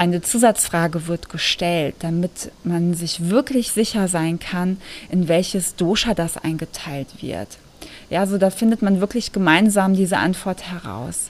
eine 0.00 0.22
Zusatzfrage 0.22 1.08
wird 1.08 1.28
gestellt, 1.28 1.96
damit 1.98 2.52
man 2.64 2.94
sich 2.94 3.28
wirklich 3.28 3.70
sicher 3.72 4.08
sein 4.08 4.38
kann, 4.38 4.78
in 5.10 5.28
welches 5.28 5.76
Dosha 5.76 6.14
das 6.14 6.38
eingeteilt 6.38 7.08
wird. 7.20 7.58
Ja, 8.08 8.20
also 8.20 8.38
da 8.38 8.48
findet 8.48 8.80
man 8.80 9.00
wirklich 9.00 9.30
gemeinsam 9.30 9.92
diese 9.92 10.16
Antwort 10.16 10.62
heraus. 10.70 11.28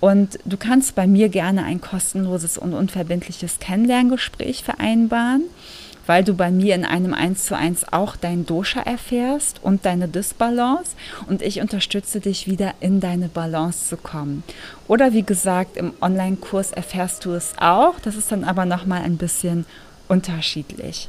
Und 0.00 0.38
du 0.44 0.58
kannst 0.58 0.94
bei 0.94 1.06
mir 1.06 1.30
gerne 1.30 1.64
ein 1.64 1.80
kostenloses 1.80 2.58
und 2.58 2.74
unverbindliches 2.74 3.58
Kennenlerngespräch 3.58 4.62
vereinbaren 4.64 5.44
weil 6.06 6.24
du 6.24 6.34
bei 6.34 6.50
mir 6.50 6.74
in 6.74 6.84
einem 6.84 7.14
1 7.14 7.44
zu 7.44 7.56
1 7.56 7.92
auch 7.92 8.16
dein 8.16 8.46
Dosha 8.46 8.80
erfährst 8.80 9.60
und 9.62 9.84
deine 9.84 10.08
Disbalance 10.08 10.92
und 11.26 11.42
ich 11.42 11.60
unterstütze 11.60 12.20
dich 12.20 12.46
wieder 12.46 12.74
in 12.80 13.00
deine 13.00 13.28
Balance 13.28 13.88
zu 13.88 13.96
kommen. 13.96 14.42
Oder 14.88 15.12
wie 15.12 15.22
gesagt, 15.22 15.76
im 15.76 15.92
Online-Kurs 16.00 16.72
erfährst 16.72 17.24
du 17.24 17.32
es 17.32 17.54
auch, 17.58 17.98
das 18.00 18.16
ist 18.16 18.32
dann 18.32 18.44
aber 18.44 18.64
nochmal 18.64 19.02
ein 19.02 19.16
bisschen 19.16 19.66
unterschiedlich. 20.08 21.08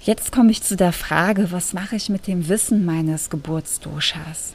Jetzt 0.00 0.32
komme 0.32 0.50
ich 0.50 0.62
zu 0.62 0.76
der 0.76 0.92
Frage, 0.92 1.52
was 1.52 1.74
mache 1.74 1.96
ich 1.96 2.08
mit 2.08 2.26
dem 2.26 2.48
Wissen 2.48 2.84
meines 2.84 3.28
Geburtsdoshas? 3.28 4.54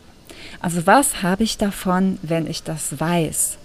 Also 0.59 0.87
was 0.87 1.21
habe 1.21 1.43
ich 1.43 1.57
davon, 1.57 2.17
wenn 2.21 2.47
ich 2.47 2.63
das 2.63 2.99
weiß? 2.99 3.57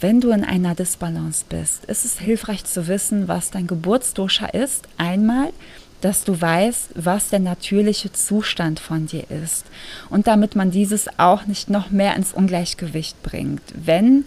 Wenn 0.00 0.20
du 0.20 0.30
in 0.30 0.44
einer 0.44 0.76
Disbalance 0.76 1.44
bist, 1.48 1.84
ist 1.86 2.04
es 2.04 2.20
hilfreich 2.20 2.64
zu 2.64 2.86
wissen, 2.86 3.26
was 3.26 3.50
dein 3.50 3.66
Geburtsdosha 3.66 4.46
ist. 4.46 4.86
Einmal, 4.96 5.52
dass 6.00 6.22
du 6.22 6.40
weißt, 6.40 6.90
was 6.94 7.30
der 7.30 7.40
natürliche 7.40 8.12
Zustand 8.12 8.78
von 8.78 9.06
dir 9.06 9.24
ist. 9.30 9.66
Und 10.08 10.28
damit 10.28 10.54
man 10.54 10.70
dieses 10.70 11.08
auch 11.18 11.46
nicht 11.46 11.68
noch 11.68 11.90
mehr 11.90 12.14
ins 12.14 12.32
Ungleichgewicht 12.32 13.20
bringt. 13.24 13.62
Wenn 13.74 14.24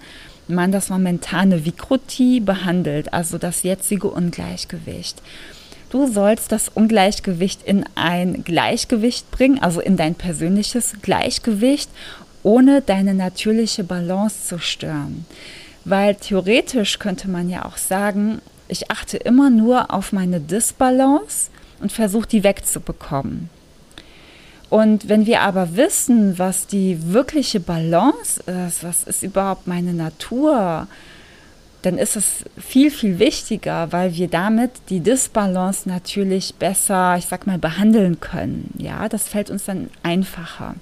man 0.49 0.73
das 0.73 0.89
momentane 0.89 1.63
Vikruti 1.63 2.41
behandelt, 2.41 3.13
also 3.13 3.37
das 3.37 3.63
jetzige 3.63 4.09
Ungleichgewicht. 4.09 5.21
Du 5.89 6.07
sollst 6.07 6.51
das 6.51 6.67
Ungleichgewicht 6.67 7.63
in 7.63 7.85
ein 7.95 8.43
Gleichgewicht 8.43 9.31
bringen, 9.31 9.59
also 9.59 9.79
in 9.79 9.95
dein 9.95 10.15
persönliches 10.15 10.95
Gleichgewicht, 11.01 11.89
ohne 12.43 12.81
deine 12.81 13.13
natürliche 13.13 13.83
Balance 13.83 14.47
zu 14.47 14.59
stören. 14.59 15.25
Weil 15.85 16.15
theoretisch 16.15 16.99
könnte 16.99 17.29
man 17.29 17.49
ja 17.49 17.65
auch 17.65 17.77
sagen, 17.77 18.41
ich 18.67 18.91
achte 18.91 19.17
immer 19.17 19.49
nur 19.49 19.93
auf 19.93 20.13
meine 20.13 20.39
Disbalance 20.39 21.49
und 21.79 21.91
versuche 21.91 22.27
die 22.27 22.43
wegzubekommen. 22.43 23.49
Und 24.69 25.09
wenn 25.09 25.25
wir 25.25 25.41
aber 25.41 25.75
wissen, 25.75 26.39
was 26.39 26.65
die 26.65 26.97
wirkliche 27.11 27.59
Balance 27.59 28.41
ist, 28.67 28.83
was 28.83 29.03
ist 29.03 29.21
überhaupt 29.21 29.67
meine 29.67 29.93
Natur, 29.93 30.87
dann 31.81 31.97
ist 31.97 32.15
es 32.15 32.45
viel, 32.57 32.91
viel 32.91 33.19
wichtiger, 33.19 33.91
weil 33.91 34.15
wir 34.15 34.27
damit 34.27 34.71
die 34.89 34.99
Disbalance 34.99 35.89
natürlich 35.89 36.55
besser, 36.55 37.17
ich 37.17 37.25
sag 37.25 37.47
mal, 37.47 37.57
behandeln 37.57 38.19
können. 38.19 38.73
Ja, 38.77 39.09
das 39.09 39.27
fällt 39.27 39.49
uns 39.49 39.65
dann 39.65 39.89
einfacher. 40.03 40.75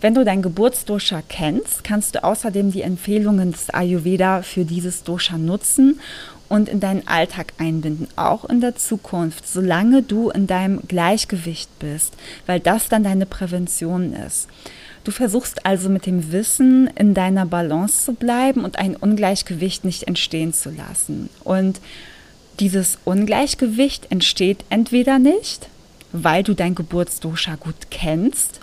Wenn 0.00 0.14
du 0.14 0.24
dein 0.24 0.42
Geburtsdosha 0.42 1.22
kennst, 1.26 1.82
kannst 1.82 2.14
du 2.14 2.22
außerdem 2.22 2.70
die 2.70 2.82
Empfehlungen 2.82 3.52
des 3.52 3.70
Ayurveda 3.70 4.42
für 4.42 4.64
dieses 4.64 5.04
Dosha 5.04 5.38
nutzen 5.38 6.00
und 6.48 6.68
in 6.68 6.80
deinen 6.80 7.06
Alltag 7.08 7.54
einbinden, 7.58 8.08
auch 8.14 8.44
in 8.44 8.60
der 8.60 8.76
Zukunft, 8.76 9.48
solange 9.48 10.02
du 10.02 10.30
in 10.30 10.46
deinem 10.46 10.80
Gleichgewicht 10.86 11.70
bist, 11.78 12.14
weil 12.44 12.60
das 12.60 12.88
dann 12.88 13.04
deine 13.04 13.26
Prävention 13.26 14.12
ist. 14.12 14.48
Du 15.04 15.12
versuchst 15.12 15.64
also 15.64 15.88
mit 15.88 16.04
dem 16.04 16.30
Wissen 16.30 16.88
in 16.96 17.14
deiner 17.14 17.46
Balance 17.46 18.04
zu 18.04 18.12
bleiben 18.12 18.64
und 18.64 18.78
ein 18.78 18.96
Ungleichgewicht 18.96 19.84
nicht 19.84 20.04
entstehen 20.04 20.52
zu 20.52 20.70
lassen. 20.70 21.30
Und 21.42 21.80
dieses 22.60 22.98
Ungleichgewicht 23.04 24.10
entsteht 24.10 24.64
entweder 24.68 25.18
nicht, 25.18 25.68
weil 26.12 26.42
du 26.42 26.54
dein 26.54 26.74
Geburtsdosha 26.74 27.56
gut 27.56 27.90
kennst 27.90 28.60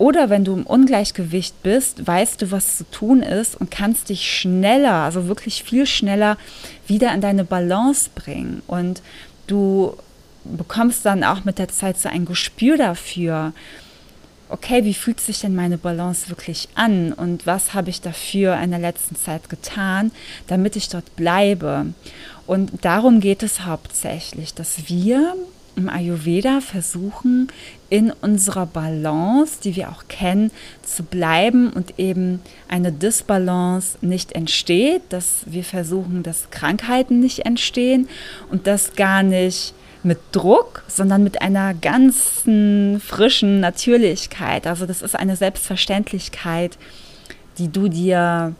oder 0.00 0.30
wenn 0.30 0.46
du 0.46 0.54
im 0.54 0.64
Ungleichgewicht 0.64 1.62
bist, 1.62 2.06
weißt 2.06 2.40
du, 2.40 2.50
was 2.50 2.78
zu 2.78 2.90
tun 2.90 3.22
ist 3.22 3.54
und 3.60 3.70
kannst 3.70 4.08
dich 4.08 4.32
schneller, 4.32 4.94
also 4.94 5.28
wirklich 5.28 5.62
viel 5.62 5.84
schneller 5.84 6.38
wieder 6.86 7.12
in 7.12 7.20
deine 7.20 7.44
Balance 7.44 8.08
bringen. 8.14 8.62
Und 8.66 9.02
du 9.46 9.94
bekommst 10.44 11.04
dann 11.04 11.22
auch 11.22 11.44
mit 11.44 11.58
der 11.58 11.68
Zeit 11.68 11.98
so 11.98 12.08
ein 12.08 12.24
Gespür 12.24 12.78
dafür, 12.78 13.52
okay, 14.48 14.86
wie 14.86 14.94
fühlt 14.94 15.20
sich 15.20 15.40
denn 15.40 15.54
meine 15.54 15.76
Balance 15.76 16.30
wirklich 16.30 16.70
an 16.76 17.12
und 17.12 17.46
was 17.46 17.74
habe 17.74 17.90
ich 17.90 18.00
dafür 18.00 18.58
in 18.58 18.70
der 18.70 18.80
letzten 18.80 19.16
Zeit 19.16 19.50
getan, 19.50 20.12
damit 20.46 20.76
ich 20.76 20.88
dort 20.88 21.14
bleibe. 21.14 21.92
Und 22.46 22.70
darum 22.86 23.20
geht 23.20 23.42
es 23.42 23.66
hauptsächlich, 23.66 24.54
dass 24.54 24.88
wir 24.88 25.34
im 25.76 25.88
Ayurveda 25.88 26.60
versuchen, 26.60 27.48
in 27.88 28.12
unserer 28.22 28.66
Balance, 28.66 29.58
die 29.62 29.76
wir 29.76 29.90
auch 29.90 30.04
kennen, 30.08 30.50
zu 30.82 31.02
bleiben 31.02 31.72
und 31.72 31.98
eben 31.98 32.40
eine 32.68 32.92
Disbalance 32.92 33.98
nicht 34.00 34.32
entsteht, 34.32 35.02
dass 35.08 35.42
wir 35.46 35.64
versuchen, 35.64 36.22
dass 36.22 36.50
Krankheiten 36.50 37.20
nicht 37.20 37.40
entstehen 37.40 38.08
und 38.50 38.66
das 38.66 38.94
gar 38.94 39.22
nicht 39.22 39.74
mit 40.02 40.18
Druck, 40.32 40.82
sondern 40.88 41.22
mit 41.22 41.42
einer 41.42 41.74
ganzen 41.74 43.00
frischen 43.00 43.60
Natürlichkeit. 43.60 44.66
Also 44.66 44.86
das 44.86 45.02
ist 45.02 45.14
eine 45.14 45.36
Selbstverständlichkeit, 45.36 46.78
die 47.58 47.68
du 47.68 47.88
dir 47.88 48.54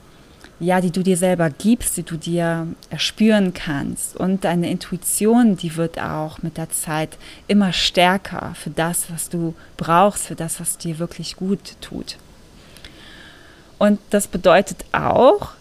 ja, 0.60 0.82
die 0.82 0.90
du 0.90 1.02
dir 1.02 1.16
selber 1.16 1.48
gibst, 1.50 1.96
die 1.96 2.02
du 2.02 2.16
dir 2.16 2.68
erspüren 2.90 3.54
kannst. 3.54 4.16
Und 4.16 4.44
deine 4.44 4.70
Intuition, 4.70 5.56
die 5.56 5.76
wird 5.76 5.98
auch 5.98 6.42
mit 6.42 6.58
der 6.58 6.70
Zeit 6.70 7.16
immer 7.48 7.72
stärker 7.72 8.52
für 8.54 8.70
das, 8.70 9.10
was 9.10 9.30
du 9.30 9.54
brauchst, 9.78 10.26
für 10.26 10.36
das, 10.36 10.60
was 10.60 10.76
dir 10.76 10.98
wirklich 10.98 11.36
gut 11.36 11.76
tut. 11.80 12.18
Und 13.78 13.98
das 14.10 14.28
bedeutet 14.28 14.84
auch, 14.92 15.52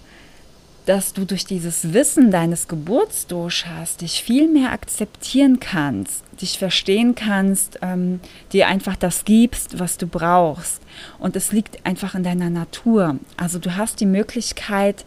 dass 0.89 1.13
du 1.13 1.23
durch 1.23 1.45
dieses 1.45 1.93
Wissen 1.93 2.31
deines 2.31 2.67
Geburtsdoshas 2.67 3.97
dich 3.97 4.23
viel 4.23 4.47
mehr 4.47 4.71
akzeptieren 4.71 5.59
kannst, 5.59 6.23
dich 6.41 6.57
verstehen 6.57 7.13
kannst, 7.13 7.77
ähm, 7.83 8.19
dir 8.53 8.67
einfach 8.67 8.95
das 8.95 9.23
gibst, 9.23 9.77
was 9.77 9.99
du 9.99 10.07
brauchst. 10.07 10.81
Und 11.19 11.35
es 11.35 11.51
liegt 11.51 11.85
einfach 11.85 12.15
in 12.15 12.23
deiner 12.23 12.49
Natur. 12.49 13.19
Also 13.37 13.59
du 13.59 13.77
hast 13.77 13.99
die 13.99 14.07
Möglichkeit, 14.07 15.05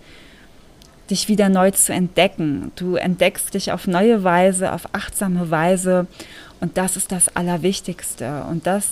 dich 1.11 1.27
wieder 1.27 1.49
neu 1.49 1.73
zu 1.73 1.93
entdecken. 1.93 2.71
Du 2.77 2.95
entdeckst 2.95 3.53
dich 3.53 3.73
auf 3.73 3.89
neue 3.89 4.23
Weise, 4.23 4.73
auf 4.75 4.95
achtsame 4.95 5.51
Weise. 5.51 6.07
Und 6.61 6.77
das 6.77 6.97
ist 6.97 7.11
das 7.11 7.35
Allerwichtigste. 7.35 8.45
Und 8.49 8.69
das 8.69 8.87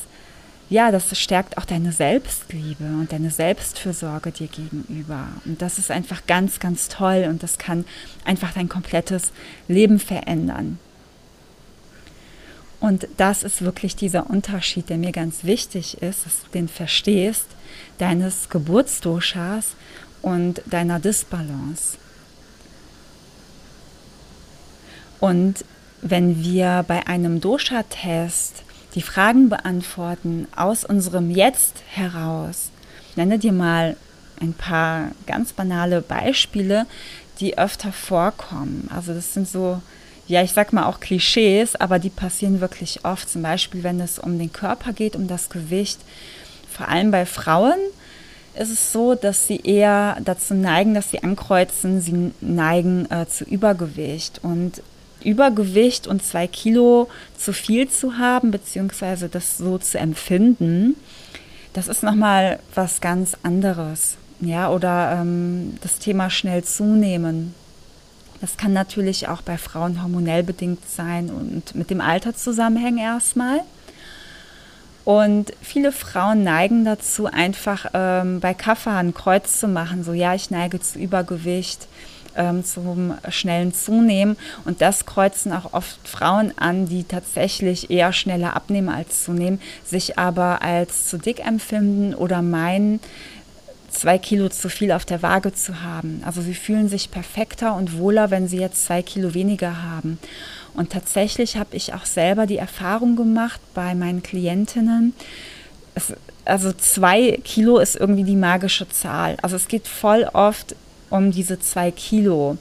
ja, 0.70 0.92
das 0.92 1.18
stärkt 1.18 1.58
auch 1.58 1.64
deine 1.64 1.90
Selbstliebe 1.90 2.84
und 2.84 3.10
deine 3.10 3.30
Selbstfürsorge 3.30 4.30
dir 4.30 4.46
gegenüber. 4.46 5.26
Und 5.44 5.60
das 5.60 5.78
ist 5.78 5.90
einfach 5.90 6.26
ganz, 6.28 6.60
ganz 6.60 6.88
toll 6.88 7.26
und 7.28 7.42
das 7.42 7.58
kann 7.58 7.84
einfach 8.24 8.52
dein 8.52 8.68
komplettes 8.68 9.32
Leben 9.66 9.98
verändern. 9.98 10.78
Und 12.78 13.08
das 13.16 13.42
ist 13.42 13.62
wirklich 13.62 13.96
dieser 13.96 14.30
Unterschied, 14.30 14.88
der 14.88 14.96
mir 14.96 15.12
ganz 15.12 15.42
wichtig 15.42 16.02
ist, 16.02 16.24
dass 16.24 16.42
du 16.44 16.48
den 16.54 16.68
verstehst, 16.68 17.46
deines 17.98 18.48
Geburtsdoshas 18.48 19.72
und 20.22 20.62
deiner 20.66 21.00
Disbalance. 21.00 21.98
Und 25.18 25.64
wenn 26.00 26.42
wir 26.42 26.84
bei 26.86 27.06
einem 27.08 27.40
Dosha-Test 27.40 28.62
die 28.94 29.02
Fragen 29.02 29.48
beantworten 29.48 30.48
aus 30.54 30.84
unserem 30.84 31.30
Jetzt 31.30 31.82
heraus. 31.88 32.70
Ich 33.10 33.16
nenne 33.16 33.38
dir 33.38 33.52
mal 33.52 33.96
ein 34.40 34.52
paar 34.54 35.12
ganz 35.26 35.52
banale 35.52 36.00
Beispiele, 36.00 36.86
die 37.38 37.58
öfter 37.58 37.92
vorkommen. 37.92 38.88
Also 38.94 39.14
das 39.14 39.34
sind 39.34 39.48
so, 39.48 39.80
ja, 40.26 40.42
ich 40.42 40.52
sag 40.52 40.72
mal 40.72 40.86
auch 40.86 41.00
Klischees, 41.00 41.76
aber 41.76 41.98
die 41.98 42.10
passieren 42.10 42.60
wirklich 42.60 43.04
oft. 43.04 43.28
Zum 43.28 43.42
Beispiel, 43.42 43.82
wenn 43.82 44.00
es 44.00 44.18
um 44.18 44.38
den 44.38 44.52
Körper 44.52 44.92
geht, 44.92 45.16
um 45.16 45.26
das 45.26 45.50
Gewicht. 45.50 46.00
Vor 46.70 46.88
allem 46.88 47.10
bei 47.10 47.26
Frauen 47.26 47.78
ist 48.54 48.70
es 48.70 48.92
so, 48.92 49.14
dass 49.14 49.46
sie 49.46 49.60
eher 49.62 50.16
dazu 50.24 50.54
neigen, 50.54 50.94
dass 50.94 51.10
sie 51.10 51.22
ankreuzen, 51.22 52.00
sie 52.00 52.32
neigen 52.40 53.10
äh, 53.10 53.26
zu 53.26 53.44
Übergewicht. 53.44 54.40
Und 54.42 54.82
Übergewicht 55.24 56.06
und 56.06 56.22
zwei 56.22 56.46
Kilo 56.46 57.08
zu 57.36 57.52
viel 57.52 57.88
zu 57.88 58.18
haben, 58.18 58.50
beziehungsweise 58.50 59.28
das 59.28 59.58
so 59.58 59.78
zu 59.78 59.98
empfinden, 59.98 60.96
das 61.72 61.88
ist 61.88 62.02
nochmal 62.02 62.58
was 62.74 63.00
ganz 63.00 63.36
anderes. 63.42 64.16
Ja, 64.40 64.70
oder 64.70 65.20
ähm, 65.20 65.76
das 65.82 65.98
Thema 65.98 66.30
schnell 66.30 66.64
zunehmen. 66.64 67.54
Das 68.40 68.56
kann 68.56 68.72
natürlich 68.72 69.28
auch 69.28 69.42
bei 69.42 69.58
Frauen 69.58 70.02
hormonell 70.02 70.42
bedingt 70.42 70.88
sein 70.88 71.28
und 71.28 71.74
mit 71.74 71.90
dem 71.90 72.00
Alter 72.00 72.34
zusammenhängen 72.34 72.98
erstmal. 72.98 73.60
Und 75.04 75.52
viele 75.60 75.92
Frauen 75.92 76.42
neigen 76.42 76.84
dazu, 76.84 77.26
einfach 77.26 77.86
ähm, 77.92 78.40
bei 78.40 78.54
Kaffer 78.54 78.92
ein 78.92 79.12
Kreuz 79.12 79.60
zu 79.60 79.68
machen. 79.68 80.04
So, 80.04 80.12
ja, 80.12 80.34
ich 80.34 80.50
neige 80.50 80.80
zu 80.80 80.98
Übergewicht 80.98 81.86
ähm, 82.36 82.64
zum 82.64 83.14
schnellen 83.28 83.72
Zunehmen. 83.74 84.36
Und 84.64 84.80
das 84.80 85.06
kreuzen 85.06 85.52
auch 85.52 85.72
oft 85.72 86.06
Frauen 86.06 86.52
an, 86.56 86.86
die 86.86 87.04
tatsächlich 87.04 87.90
eher 87.90 88.12
schneller 88.12 88.54
abnehmen 88.54 88.88
als 88.88 89.24
zunehmen, 89.24 89.60
sich 89.84 90.18
aber 90.18 90.62
als 90.62 91.08
zu 91.08 91.18
dick 91.18 91.44
empfinden 91.44 92.14
oder 92.14 92.42
meinen, 92.42 93.00
zwei 93.90 94.18
Kilo 94.18 94.48
zu 94.48 94.68
viel 94.68 94.92
auf 94.92 95.04
der 95.04 95.22
Waage 95.22 95.52
zu 95.52 95.82
haben. 95.82 96.22
Also 96.24 96.42
sie 96.42 96.54
fühlen 96.54 96.88
sich 96.88 97.10
perfekter 97.10 97.74
und 97.74 97.98
wohler, 97.98 98.30
wenn 98.30 98.48
sie 98.48 98.58
jetzt 98.58 98.84
zwei 98.84 99.02
Kilo 99.02 99.34
weniger 99.34 99.82
haben. 99.82 100.18
Und 100.74 100.90
tatsächlich 100.90 101.56
habe 101.56 101.76
ich 101.76 101.94
auch 101.94 102.06
selber 102.06 102.46
die 102.46 102.58
Erfahrung 102.58 103.16
gemacht 103.16 103.60
bei 103.74 103.94
meinen 103.94 104.22
Klientinnen, 104.22 105.14
es, 105.94 106.14
also 106.44 106.72
zwei 106.72 107.38
Kilo 107.44 107.78
ist 107.78 107.96
irgendwie 107.96 108.24
die 108.24 108.36
magische 108.36 108.88
Zahl. 108.88 109.36
Also 109.42 109.56
es 109.56 109.68
geht 109.68 109.86
voll 109.86 110.28
oft 110.32 110.74
um 111.10 111.30
diese 111.32 111.58
zwei 111.60 111.90
Kilo. 111.90 112.56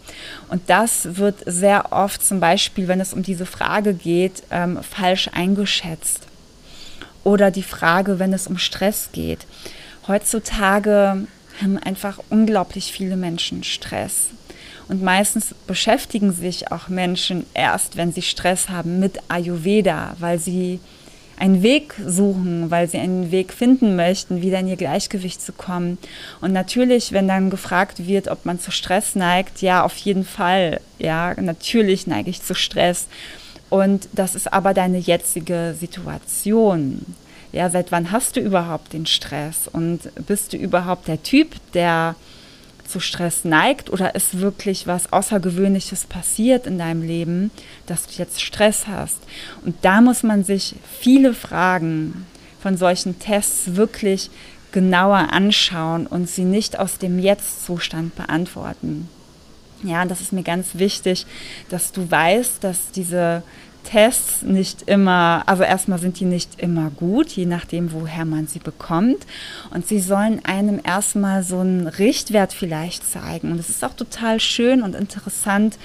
Und 0.49 0.69
das 0.69 1.17
wird 1.17 1.37
sehr 1.45 1.91
oft 1.91 2.23
zum 2.25 2.39
Beispiel, 2.39 2.87
wenn 2.87 2.99
es 2.99 3.13
um 3.13 3.23
diese 3.23 3.45
Frage 3.45 3.93
geht, 3.93 4.43
ähm, 4.51 4.79
falsch 4.83 5.29
eingeschätzt. 5.33 6.27
Oder 7.23 7.51
die 7.51 7.63
Frage, 7.63 8.19
wenn 8.19 8.33
es 8.33 8.47
um 8.47 8.57
Stress 8.57 9.09
geht. 9.11 9.45
Heutzutage 10.07 11.27
haben 11.61 11.77
einfach 11.77 12.19
unglaublich 12.29 12.91
viele 12.91 13.15
Menschen 13.15 13.63
Stress. 13.63 14.29
Und 14.87 15.03
meistens 15.03 15.53
beschäftigen 15.67 16.33
sich 16.33 16.71
auch 16.71 16.87
Menschen 16.87 17.45
erst, 17.53 17.95
wenn 17.95 18.11
sie 18.11 18.23
Stress 18.23 18.69
haben, 18.69 18.99
mit 18.99 19.19
Ayurveda, 19.27 20.15
weil 20.19 20.39
sie 20.39 20.79
einen 21.39 21.63
Weg 21.63 21.95
suchen, 22.05 22.69
weil 22.69 22.87
sie 22.87 22.99
einen 22.99 23.31
Weg 23.31 23.53
finden 23.53 23.95
möchten, 23.95 24.41
wieder 24.41 24.59
in 24.59 24.67
ihr 24.67 24.75
Gleichgewicht 24.75 25.41
zu 25.41 25.53
kommen. 25.53 25.97
Und 26.41 26.51
natürlich, 26.51 27.11
wenn 27.11 27.27
dann 27.27 27.49
gefragt 27.49 28.05
wird, 28.05 28.27
ob 28.27 28.45
man 28.45 28.59
zu 28.59 28.71
Stress 28.71 29.15
neigt, 29.15 29.61
ja, 29.61 29.83
auf 29.83 29.95
jeden 29.97 30.25
Fall. 30.25 30.81
Ja, 30.99 31.33
natürlich 31.39 32.07
neige 32.07 32.29
ich 32.29 32.43
zu 32.43 32.53
Stress. 32.53 33.07
Und 33.69 34.09
das 34.11 34.35
ist 34.35 34.51
aber 34.51 34.73
deine 34.73 34.97
jetzige 34.97 35.75
Situation. 35.79 37.05
Ja, 37.51 37.69
seit 37.69 37.91
wann 37.91 38.11
hast 38.11 38.35
du 38.35 38.41
überhaupt 38.41 38.93
den 38.93 39.05
Stress? 39.05 39.67
Und 39.71 40.01
bist 40.27 40.53
du 40.53 40.57
überhaupt 40.57 41.07
der 41.07 41.23
Typ, 41.23 41.55
der 41.73 42.15
zu 42.89 42.99
Stress 42.99 43.45
neigt 43.45 43.89
oder 43.89 44.15
ist 44.15 44.39
wirklich 44.39 44.87
was 44.87 45.13
Außergewöhnliches 45.13 46.05
passiert 46.05 46.67
in 46.67 46.77
deinem 46.77 47.01
Leben, 47.01 47.51
dass 47.85 48.07
du 48.07 48.13
jetzt 48.17 48.41
Stress 48.41 48.87
hast. 48.87 49.19
Und 49.63 49.75
da 49.83 50.01
muss 50.01 50.23
man 50.23 50.43
sich 50.43 50.75
viele 50.99 51.33
Fragen 51.33 52.25
von 52.61 52.77
solchen 52.77 53.19
Tests 53.19 53.75
wirklich 53.75 54.29
genauer 54.71 55.31
anschauen 55.31 56.07
und 56.07 56.29
sie 56.29 56.43
nicht 56.43 56.77
aus 56.77 56.97
dem 56.97 57.19
Jetzt-Zustand 57.19 58.15
beantworten. 58.15 59.07
Ja, 59.83 60.05
das 60.05 60.19
ist 60.19 60.33
mir 60.33 60.43
ganz 60.43 60.69
wichtig, 60.73 61.25
dass 61.69 61.91
du 61.91 62.09
weißt, 62.09 62.63
dass 62.63 62.91
diese 62.91 63.43
Tests 63.89 64.43
nicht 64.43 64.83
immer, 64.83 65.41
also 65.47 65.63
erstmal 65.63 65.97
sind 65.97 66.19
die 66.19 66.25
nicht 66.25 66.61
immer 66.61 66.91
gut, 66.91 67.29
je 67.29 67.47
nachdem, 67.47 67.91
woher 67.91 68.23
man 68.23 68.45
sie 68.45 68.59
bekommt. 68.59 69.25
Und 69.71 69.87
sie 69.87 69.99
sollen 69.99 70.45
einem 70.45 70.79
erstmal 70.83 71.41
so 71.41 71.59
einen 71.59 71.87
Richtwert 71.87 72.53
vielleicht 72.53 73.09
zeigen. 73.09 73.51
Und 73.51 73.59
es 73.59 73.69
ist 73.69 73.83
auch 73.83 73.95
total 73.95 74.39
schön 74.39 74.83
und 74.83 74.95
interessant, 74.95 75.79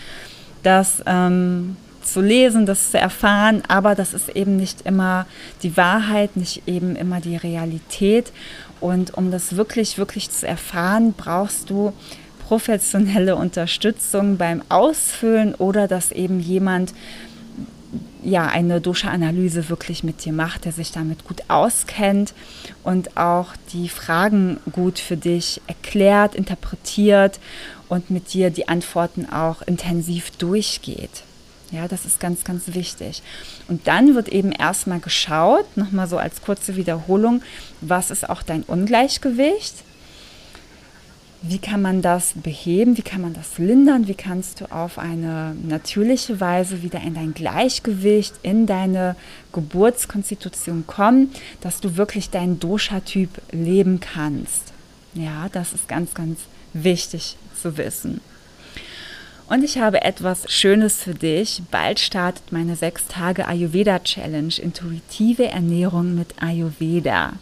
das 0.62 1.02
ähm, 1.06 1.76
zu 2.02 2.20
lesen, 2.20 2.66
das 2.66 2.90
zu 2.90 2.98
erfahren, 2.98 3.62
aber 3.68 3.94
das 3.94 4.12
ist 4.12 4.28
eben 4.28 4.56
nicht 4.56 4.82
immer 4.82 5.24
die 5.62 5.76
Wahrheit, 5.78 6.36
nicht 6.36 6.68
eben 6.68 6.96
immer 6.96 7.20
die 7.20 7.36
Realität. 7.36 8.32
Und 8.80 9.16
um 9.16 9.30
das 9.30 9.56
wirklich, 9.56 9.96
wirklich 9.96 10.30
zu 10.30 10.46
erfahren, 10.46 11.14
brauchst 11.16 11.70
du 11.70 11.94
professionelle 12.46 13.36
Unterstützung 13.36 14.36
beim 14.36 14.62
Ausfüllen 14.68 15.54
oder 15.54 15.88
dass 15.88 16.12
eben 16.12 16.38
jemand 16.40 16.92
ja, 18.24 18.46
eine 18.46 18.80
Dosha-Analyse 18.80 19.68
wirklich 19.68 20.02
mit 20.02 20.24
dir 20.24 20.32
macht, 20.32 20.64
der 20.64 20.72
sich 20.72 20.92
damit 20.92 21.24
gut 21.24 21.42
auskennt 21.48 22.34
und 22.82 23.16
auch 23.16 23.54
die 23.72 23.88
Fragen 23.88 24.58
gut 24.72 24.98
für 24.98 25.16
dich 25.16 25.60
erklärt, 25.66 26.34
interpretiert 26.34 27.38
und 27.88 28.10
mit 28.10 28.32
dir 28.32 28.50
die 28.50 28.68
Antworten 28.68 29.26
auch 29.30 29.62
intensiv 29.62 30.30
durchgeht. 30.32 31.22
Ja, 31.70 31.88
das 31.88 32.04
ist 32.04 32.20
ganz, 32.20 32.44
ganz 32.44 32.74
wichtig. 32.74 33.22
Und 33.68 33.86
dann 33.88 34.14
wird 34.14 34.28
eben 34.28 34.52
erstmal 34.52 35.00
geschaut, 35.00 35.76
nochmal 35.76 36.06
so 36.06 36.18
als 36.18 36.40
kurze 36.40 36.76
Wiederholung, 36.76 37.42
was 37.80 38.10
ist 38.10 38.28
auch 38.28 38.42
dein 38.42 38.62
Ungleichgewicht? 38.62 39.74
Wie 41.46 41.58
kann 41.58 41.82
man 41.82 42.00
das 42.00 42.32
beheben, 42.34 42.96
wie 42.96 43.02
kann 43.02 43.20
man 43.20 43.34
das 43.34 43.58
lindern, 43.58 44.08
wie 44.08 44.14
kannst 44.14 44.60
du 44.60 44.72
auf 44.72 44.98
eine 44.98 45.54
natürliche 45.62 46.40
Weise 46.40 46.82
wieder 46.82 47.00
in 47.02 47.14
dein 47.14 47.34
Gleichgewicht, 47.34 48.34
in 48.42 48.66
deine 48.66 49.14
Geburtskonstitution 49.52 50.86
kommen, 50.86 51.30
dass 51.60 51.80
du 51.80 51.96
wirklich 51.96 52.30
deinen 52.30 52.60
Dosha-Typ 52.60 53.28
leben 53.52 54.00
kannst. 54.00 54.72
Ja, 55.12 55.48
das 55.52 55.74
ist 55.74 55.86
ganz, 55.86 56.14
ganz 56.14 56.40
wichtig 56.72 57.36
zu 57.60 57.76
wissen. 57.76 58.20
Und 59.46 59.62
ich 59.62 59.76
habe 59.76 60.00
etwas 60.00 60.50
Schönes 60.50 61.02
für 61.02 61.14
dich. 61.14 61.62
Bald 61.70 62.00
startet 62.00 62.50
meine 62.50 62.76
6 62.76 63.08
Tage 63.08 63.46
Ayurveda 63.46 63.98
Challenge, 63.98 64.54
intuitive 64.56 65.48
Ernährung 65.48 66.14
mit 66.14 66.42
Ayurveda. 66.42 67.34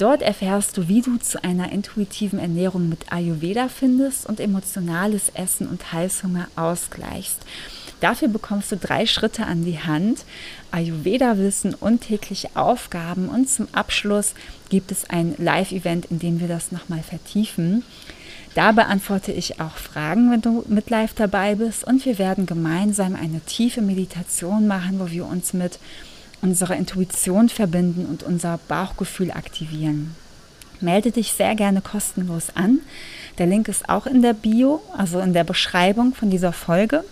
Dort 0.00 0.22
erfährst 0.22 0.78
du, 0.78 0.88
wie 0.88 1.02
du 1.02 1.18
zu 1.18 1.44
einer 1.44 1.72
intuitiven 1.72 2.38
Ernährung 2.38 2.88
mit 2.88 3.12
Ayurveda 3.12 3.68
findest 3.68 4.24
und 4.24 4.40
emotionales 4.40 5.28
Essen 5.34 5.66
und 5.68 5.92
Heißhunger 5.92 6.48
ausgleichst. 6.56 7.36
Dafür 8.00 8.28
bekommst 8.28 8.72
du 8.72 8.78
drei 8.78 9.04
Schritte 9.04 9.44
an 9.44 9.62
die 9.62 9.78
Hand, 9.78 10.24
Ayurveda-Wissen 10.70 11.74
und 11.74 12.00
tägliche 12.00 12.48
Aufgaben 12.54 13.28
und 13.28 13.50
zum 13.50 13.68
Abschluss 13.72 14.32
gibt 14.70 14.90
es 14.90 15.10
ein 15.10 15.34
Live-Event, 15.36 16.06
in 16.06 16.18
dem 16.18 16.40
wir 16.40 16.48
das 16.48 16.72
nochmal 16.72 17.02
vertiefen. 17.02 17.84
Da 18.54 18.72
beantworte 18.72 19.32
ich 19.32 19.60
auch 19.60 19.76
Fragen, 19.76 20.30
wenn 20.30 20.40
du 20.40 20.64
mit 20.66 20.88
live 20.88 21.12
dabei 21.12 21.56
bist. 21.56 21.84
Und 21.84 22.04
wir 22.04 22.18
werden 22.18 22.46
gemeinsam 22.46 23.14
eine 23.14 23.40
tiefe 23.40 23.80
Meditation 23.80 24.66
machen, 24.66 24.98
wo 24.98 25.10
wir 25.10 25.26
uns 25.26 25.52
mit 25.52 25.78
unserer 26.42 26.76
Intuition 26.76 27.48
verbinden 27.48 28.06
und 28.06 28.22
unser 28.22 28.58
Bauchgefühl 28.68 29.30
aktivieren. 29.30 30.14
Melde 30.80 31.10
dich 31.10 31.32
sehr 31.32 31.54
gerne 31.54 31.82
kostenlos 31.82 32.48
an. 32.54 32.78
Der 33.38 33.46
Link 33.46 33.68
ist 33.68 33.88
auch 33.88 34.06
in 34.06 34.22
der 34.22 34.32
Bio, 34.32 34.80
also 34.96 35.20
in 35.20 35.34
der 35.34 35.44
Beschreibung 35.44 36.14
von 36.14 36.30
dieser 36.30 36.52
Folge. 36.52 37.04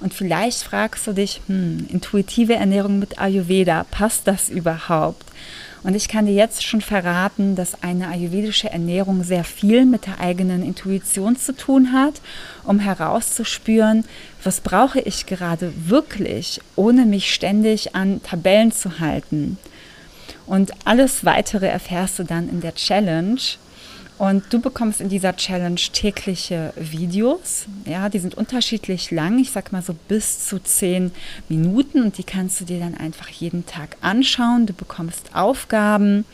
Und 0.00 0.14
vielleicht 0.14 0.62
fragst 0.62 1.06
du 1.06 1.12
dich, 1.12 1.40
hm, 1.48 1.86
intuitive 1.88 2.54
Ernährung 2.54 3.00
mit 3.00 3.18
Ayurveda, 3.18 3.84
passt 3.90 4.28
das 4.28 4.48
überhaupt? 4.48 5.24
Und 5.82 5.94
ich 5.94 6.08
kann 6.08 6.26
dir 6.26 6.34
jetzt 6.34 6.64
schon 6.64 6.80
verraten, 6.80 7.54
dass 7.54 7.82
eine 7.82 8.08
ayurvedische 8.08 8.70
Ernährung 8.70 9.22
sehr 9.22 9.44
viel 9.44 9.84
mit 9.84 10.06
der 10.06 10.20
eigenen 10.20 10.64
Intuition 10.64 11.36
zu 11.36 11.54
tun 11.54 11.92
hat, 11.92 12.20
um 12.64 12.80
herauszuspüren, 12.80 14.04
was 14.42 14.60
brauche 14.60 15.00
ich 15.00 15.26
gerade 15.26 15.72
wirklich, 15.86 16.60
ohne 16.76 17.06
mich 17.06 17.32
ständig 17.32 17.94
an 17.94 18.22
Tabellen 18.22 18.72
zu 18.72 18.98
halten. 18.98 19.58
Und 20.46 20.72
alles 20.84 21.24
weitere 21.24 21.66
erfährst 21.66 22.18
du 22.18 22.24
dann 22.24 22.48
in 22.48 22.60
der 22.60 22.74
Challenge. 22.74 23.40
Und 24.18 24.52
du 24.52 24.60
bekommst 24.60 25.00
in 25.00 25.08
dieser 25.08 25.36
Challenge 25.36 25.80
tägliche 25.92 26.72
Videos. 26.76 27.66
Ja, 27.84 28.08
die 28.08 28.18
sind 28.18 28.34
unterschiedlich 28.34 29.12
lang. 29.12 29.38
Ich 29.38 29.52
sag 29.52 29.70
mal 29.70 29.82
so 29.82 29.94
bis 30.08 30.46
zu 30.46 30.58
zehn 30.58 31.12
Minuten 31.48 32.02
und 32.02 32.18
die 32.18 32.24
kannst 32.24 32.60
du 32.60 32.64
dir 32.64 32.80
dann 32.80 32.96
einfach 32.96 33.28
jeden 33.28 33.64
Tag 33.64 33.96
anschauen. 34.00 34.66
Du 34.66 34.72
bekommst 34.72 35.34
Aufgaben. 35.34 36.24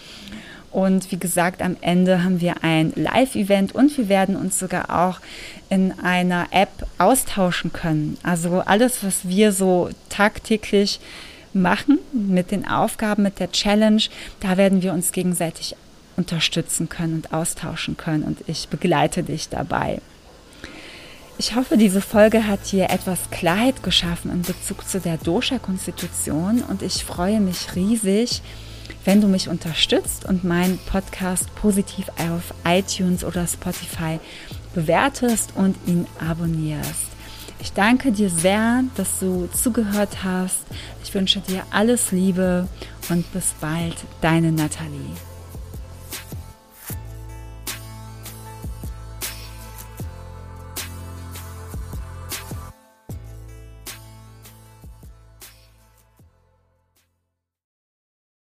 Und 0.73 1.13
wie 1.13 1.19
gesagt, 1.19 1.63
am 1.63 1.77
Ende 1.83 2.25
haben 2.25 2.41
wir 2.41 2.65
ein 2.65 2.93
Live-Event 2.97 3.75
und 3.75 3.97
wir 3.97 4.09
werden 4.09 4.35
uns 4.35 4.59
sogar 4.59 4.91
auch 4.91 5.21
in 5.69 5.93
einer 6.01 6.47
App 6.51 6.87
austauschen 6.99 7.73
können. 7.73 8.17
Also 8.25 8.61
alles, 8.61 9.05
was 9.05 9.29
wir 9.29 9.53
so 9.53 9.91
tagtäglich 10.09 10.99
machen 11.53 11.99
mit 12.13 12.51
den 12.51 12.67
Aufgaben, 12.67 13.23
mit 13.23 13.39
der 13.39 13.53
Challenge, 13.53 14.03
da 14.41 14.57
werden 14.57 14.83
wir 14.83 14.93
uns 14.93 15.13
gegenseitig 15.13 15.77
unterstützen 16.17 16.89
können 16.89 17.15
und 17.15 17.33
austauschen 17.33 17.97
können 17.97 18.23
und 18.23 18.39
ich 18.47 18.69
begleite 18.69 19.23
dich 19.23 19.49
dabei. 19.49 20.01
Ich 21.37 21.57
hoffe, 21.57 21.77
diese 21.77 22.01
Folge 22.01 22.47
hat 22.47 22.71
dir 22.71 22.91
etwas 22.91 23.31
Klarheit 23.31 23.83
geschaffen 23.83 24.31
in 24.31 24.43
Bezug 24.43 24.89
zu 24.89 25.01
der 25.01 25.17
Dosha-Konstitution 25.17 26.63
und 26.63 26.83
ich 26.83 27.05
freue 27.05 27.41
mich 27.41 27.75
riesig, 27.75 28.41
wenn 29.05 29.21
du 29.21 29.27
mich 29.27 29.49
unterstützt 29.49 30.25
und 30.27 30.45
meinen 30.45 30.79
Podcast 30.87 31.53
positiv 31.57 32.09
auf 32.19 32.55
iTunes 32.65 33.25
oder 33.25 33.47
Spotify 33.49 34.21
bewertest 34.75 35.53
und 35.57 35.77
ihn 35.87 36.07
abonnierst. 36.21 37.15
Ich 37.61 37.73
danke 37.73 38.13
dir 38.13 38.29
sehr, 38.29 38.85
dass 38.97 39.19
du 39.21 39.49
zugehört 39.49 40.23
hast. 40.23 40.59
Ich 41.03 41.15
wünsche 41.15 41.41
dir 41.41 41.63
alles 41.71 42.13
Liebe 42.13 42.69
und 43.09 43.33
bis 43.33 43.55
bald, 43.61 43.97
deine 44.21 44.53
Nathalie. 44.53 45.34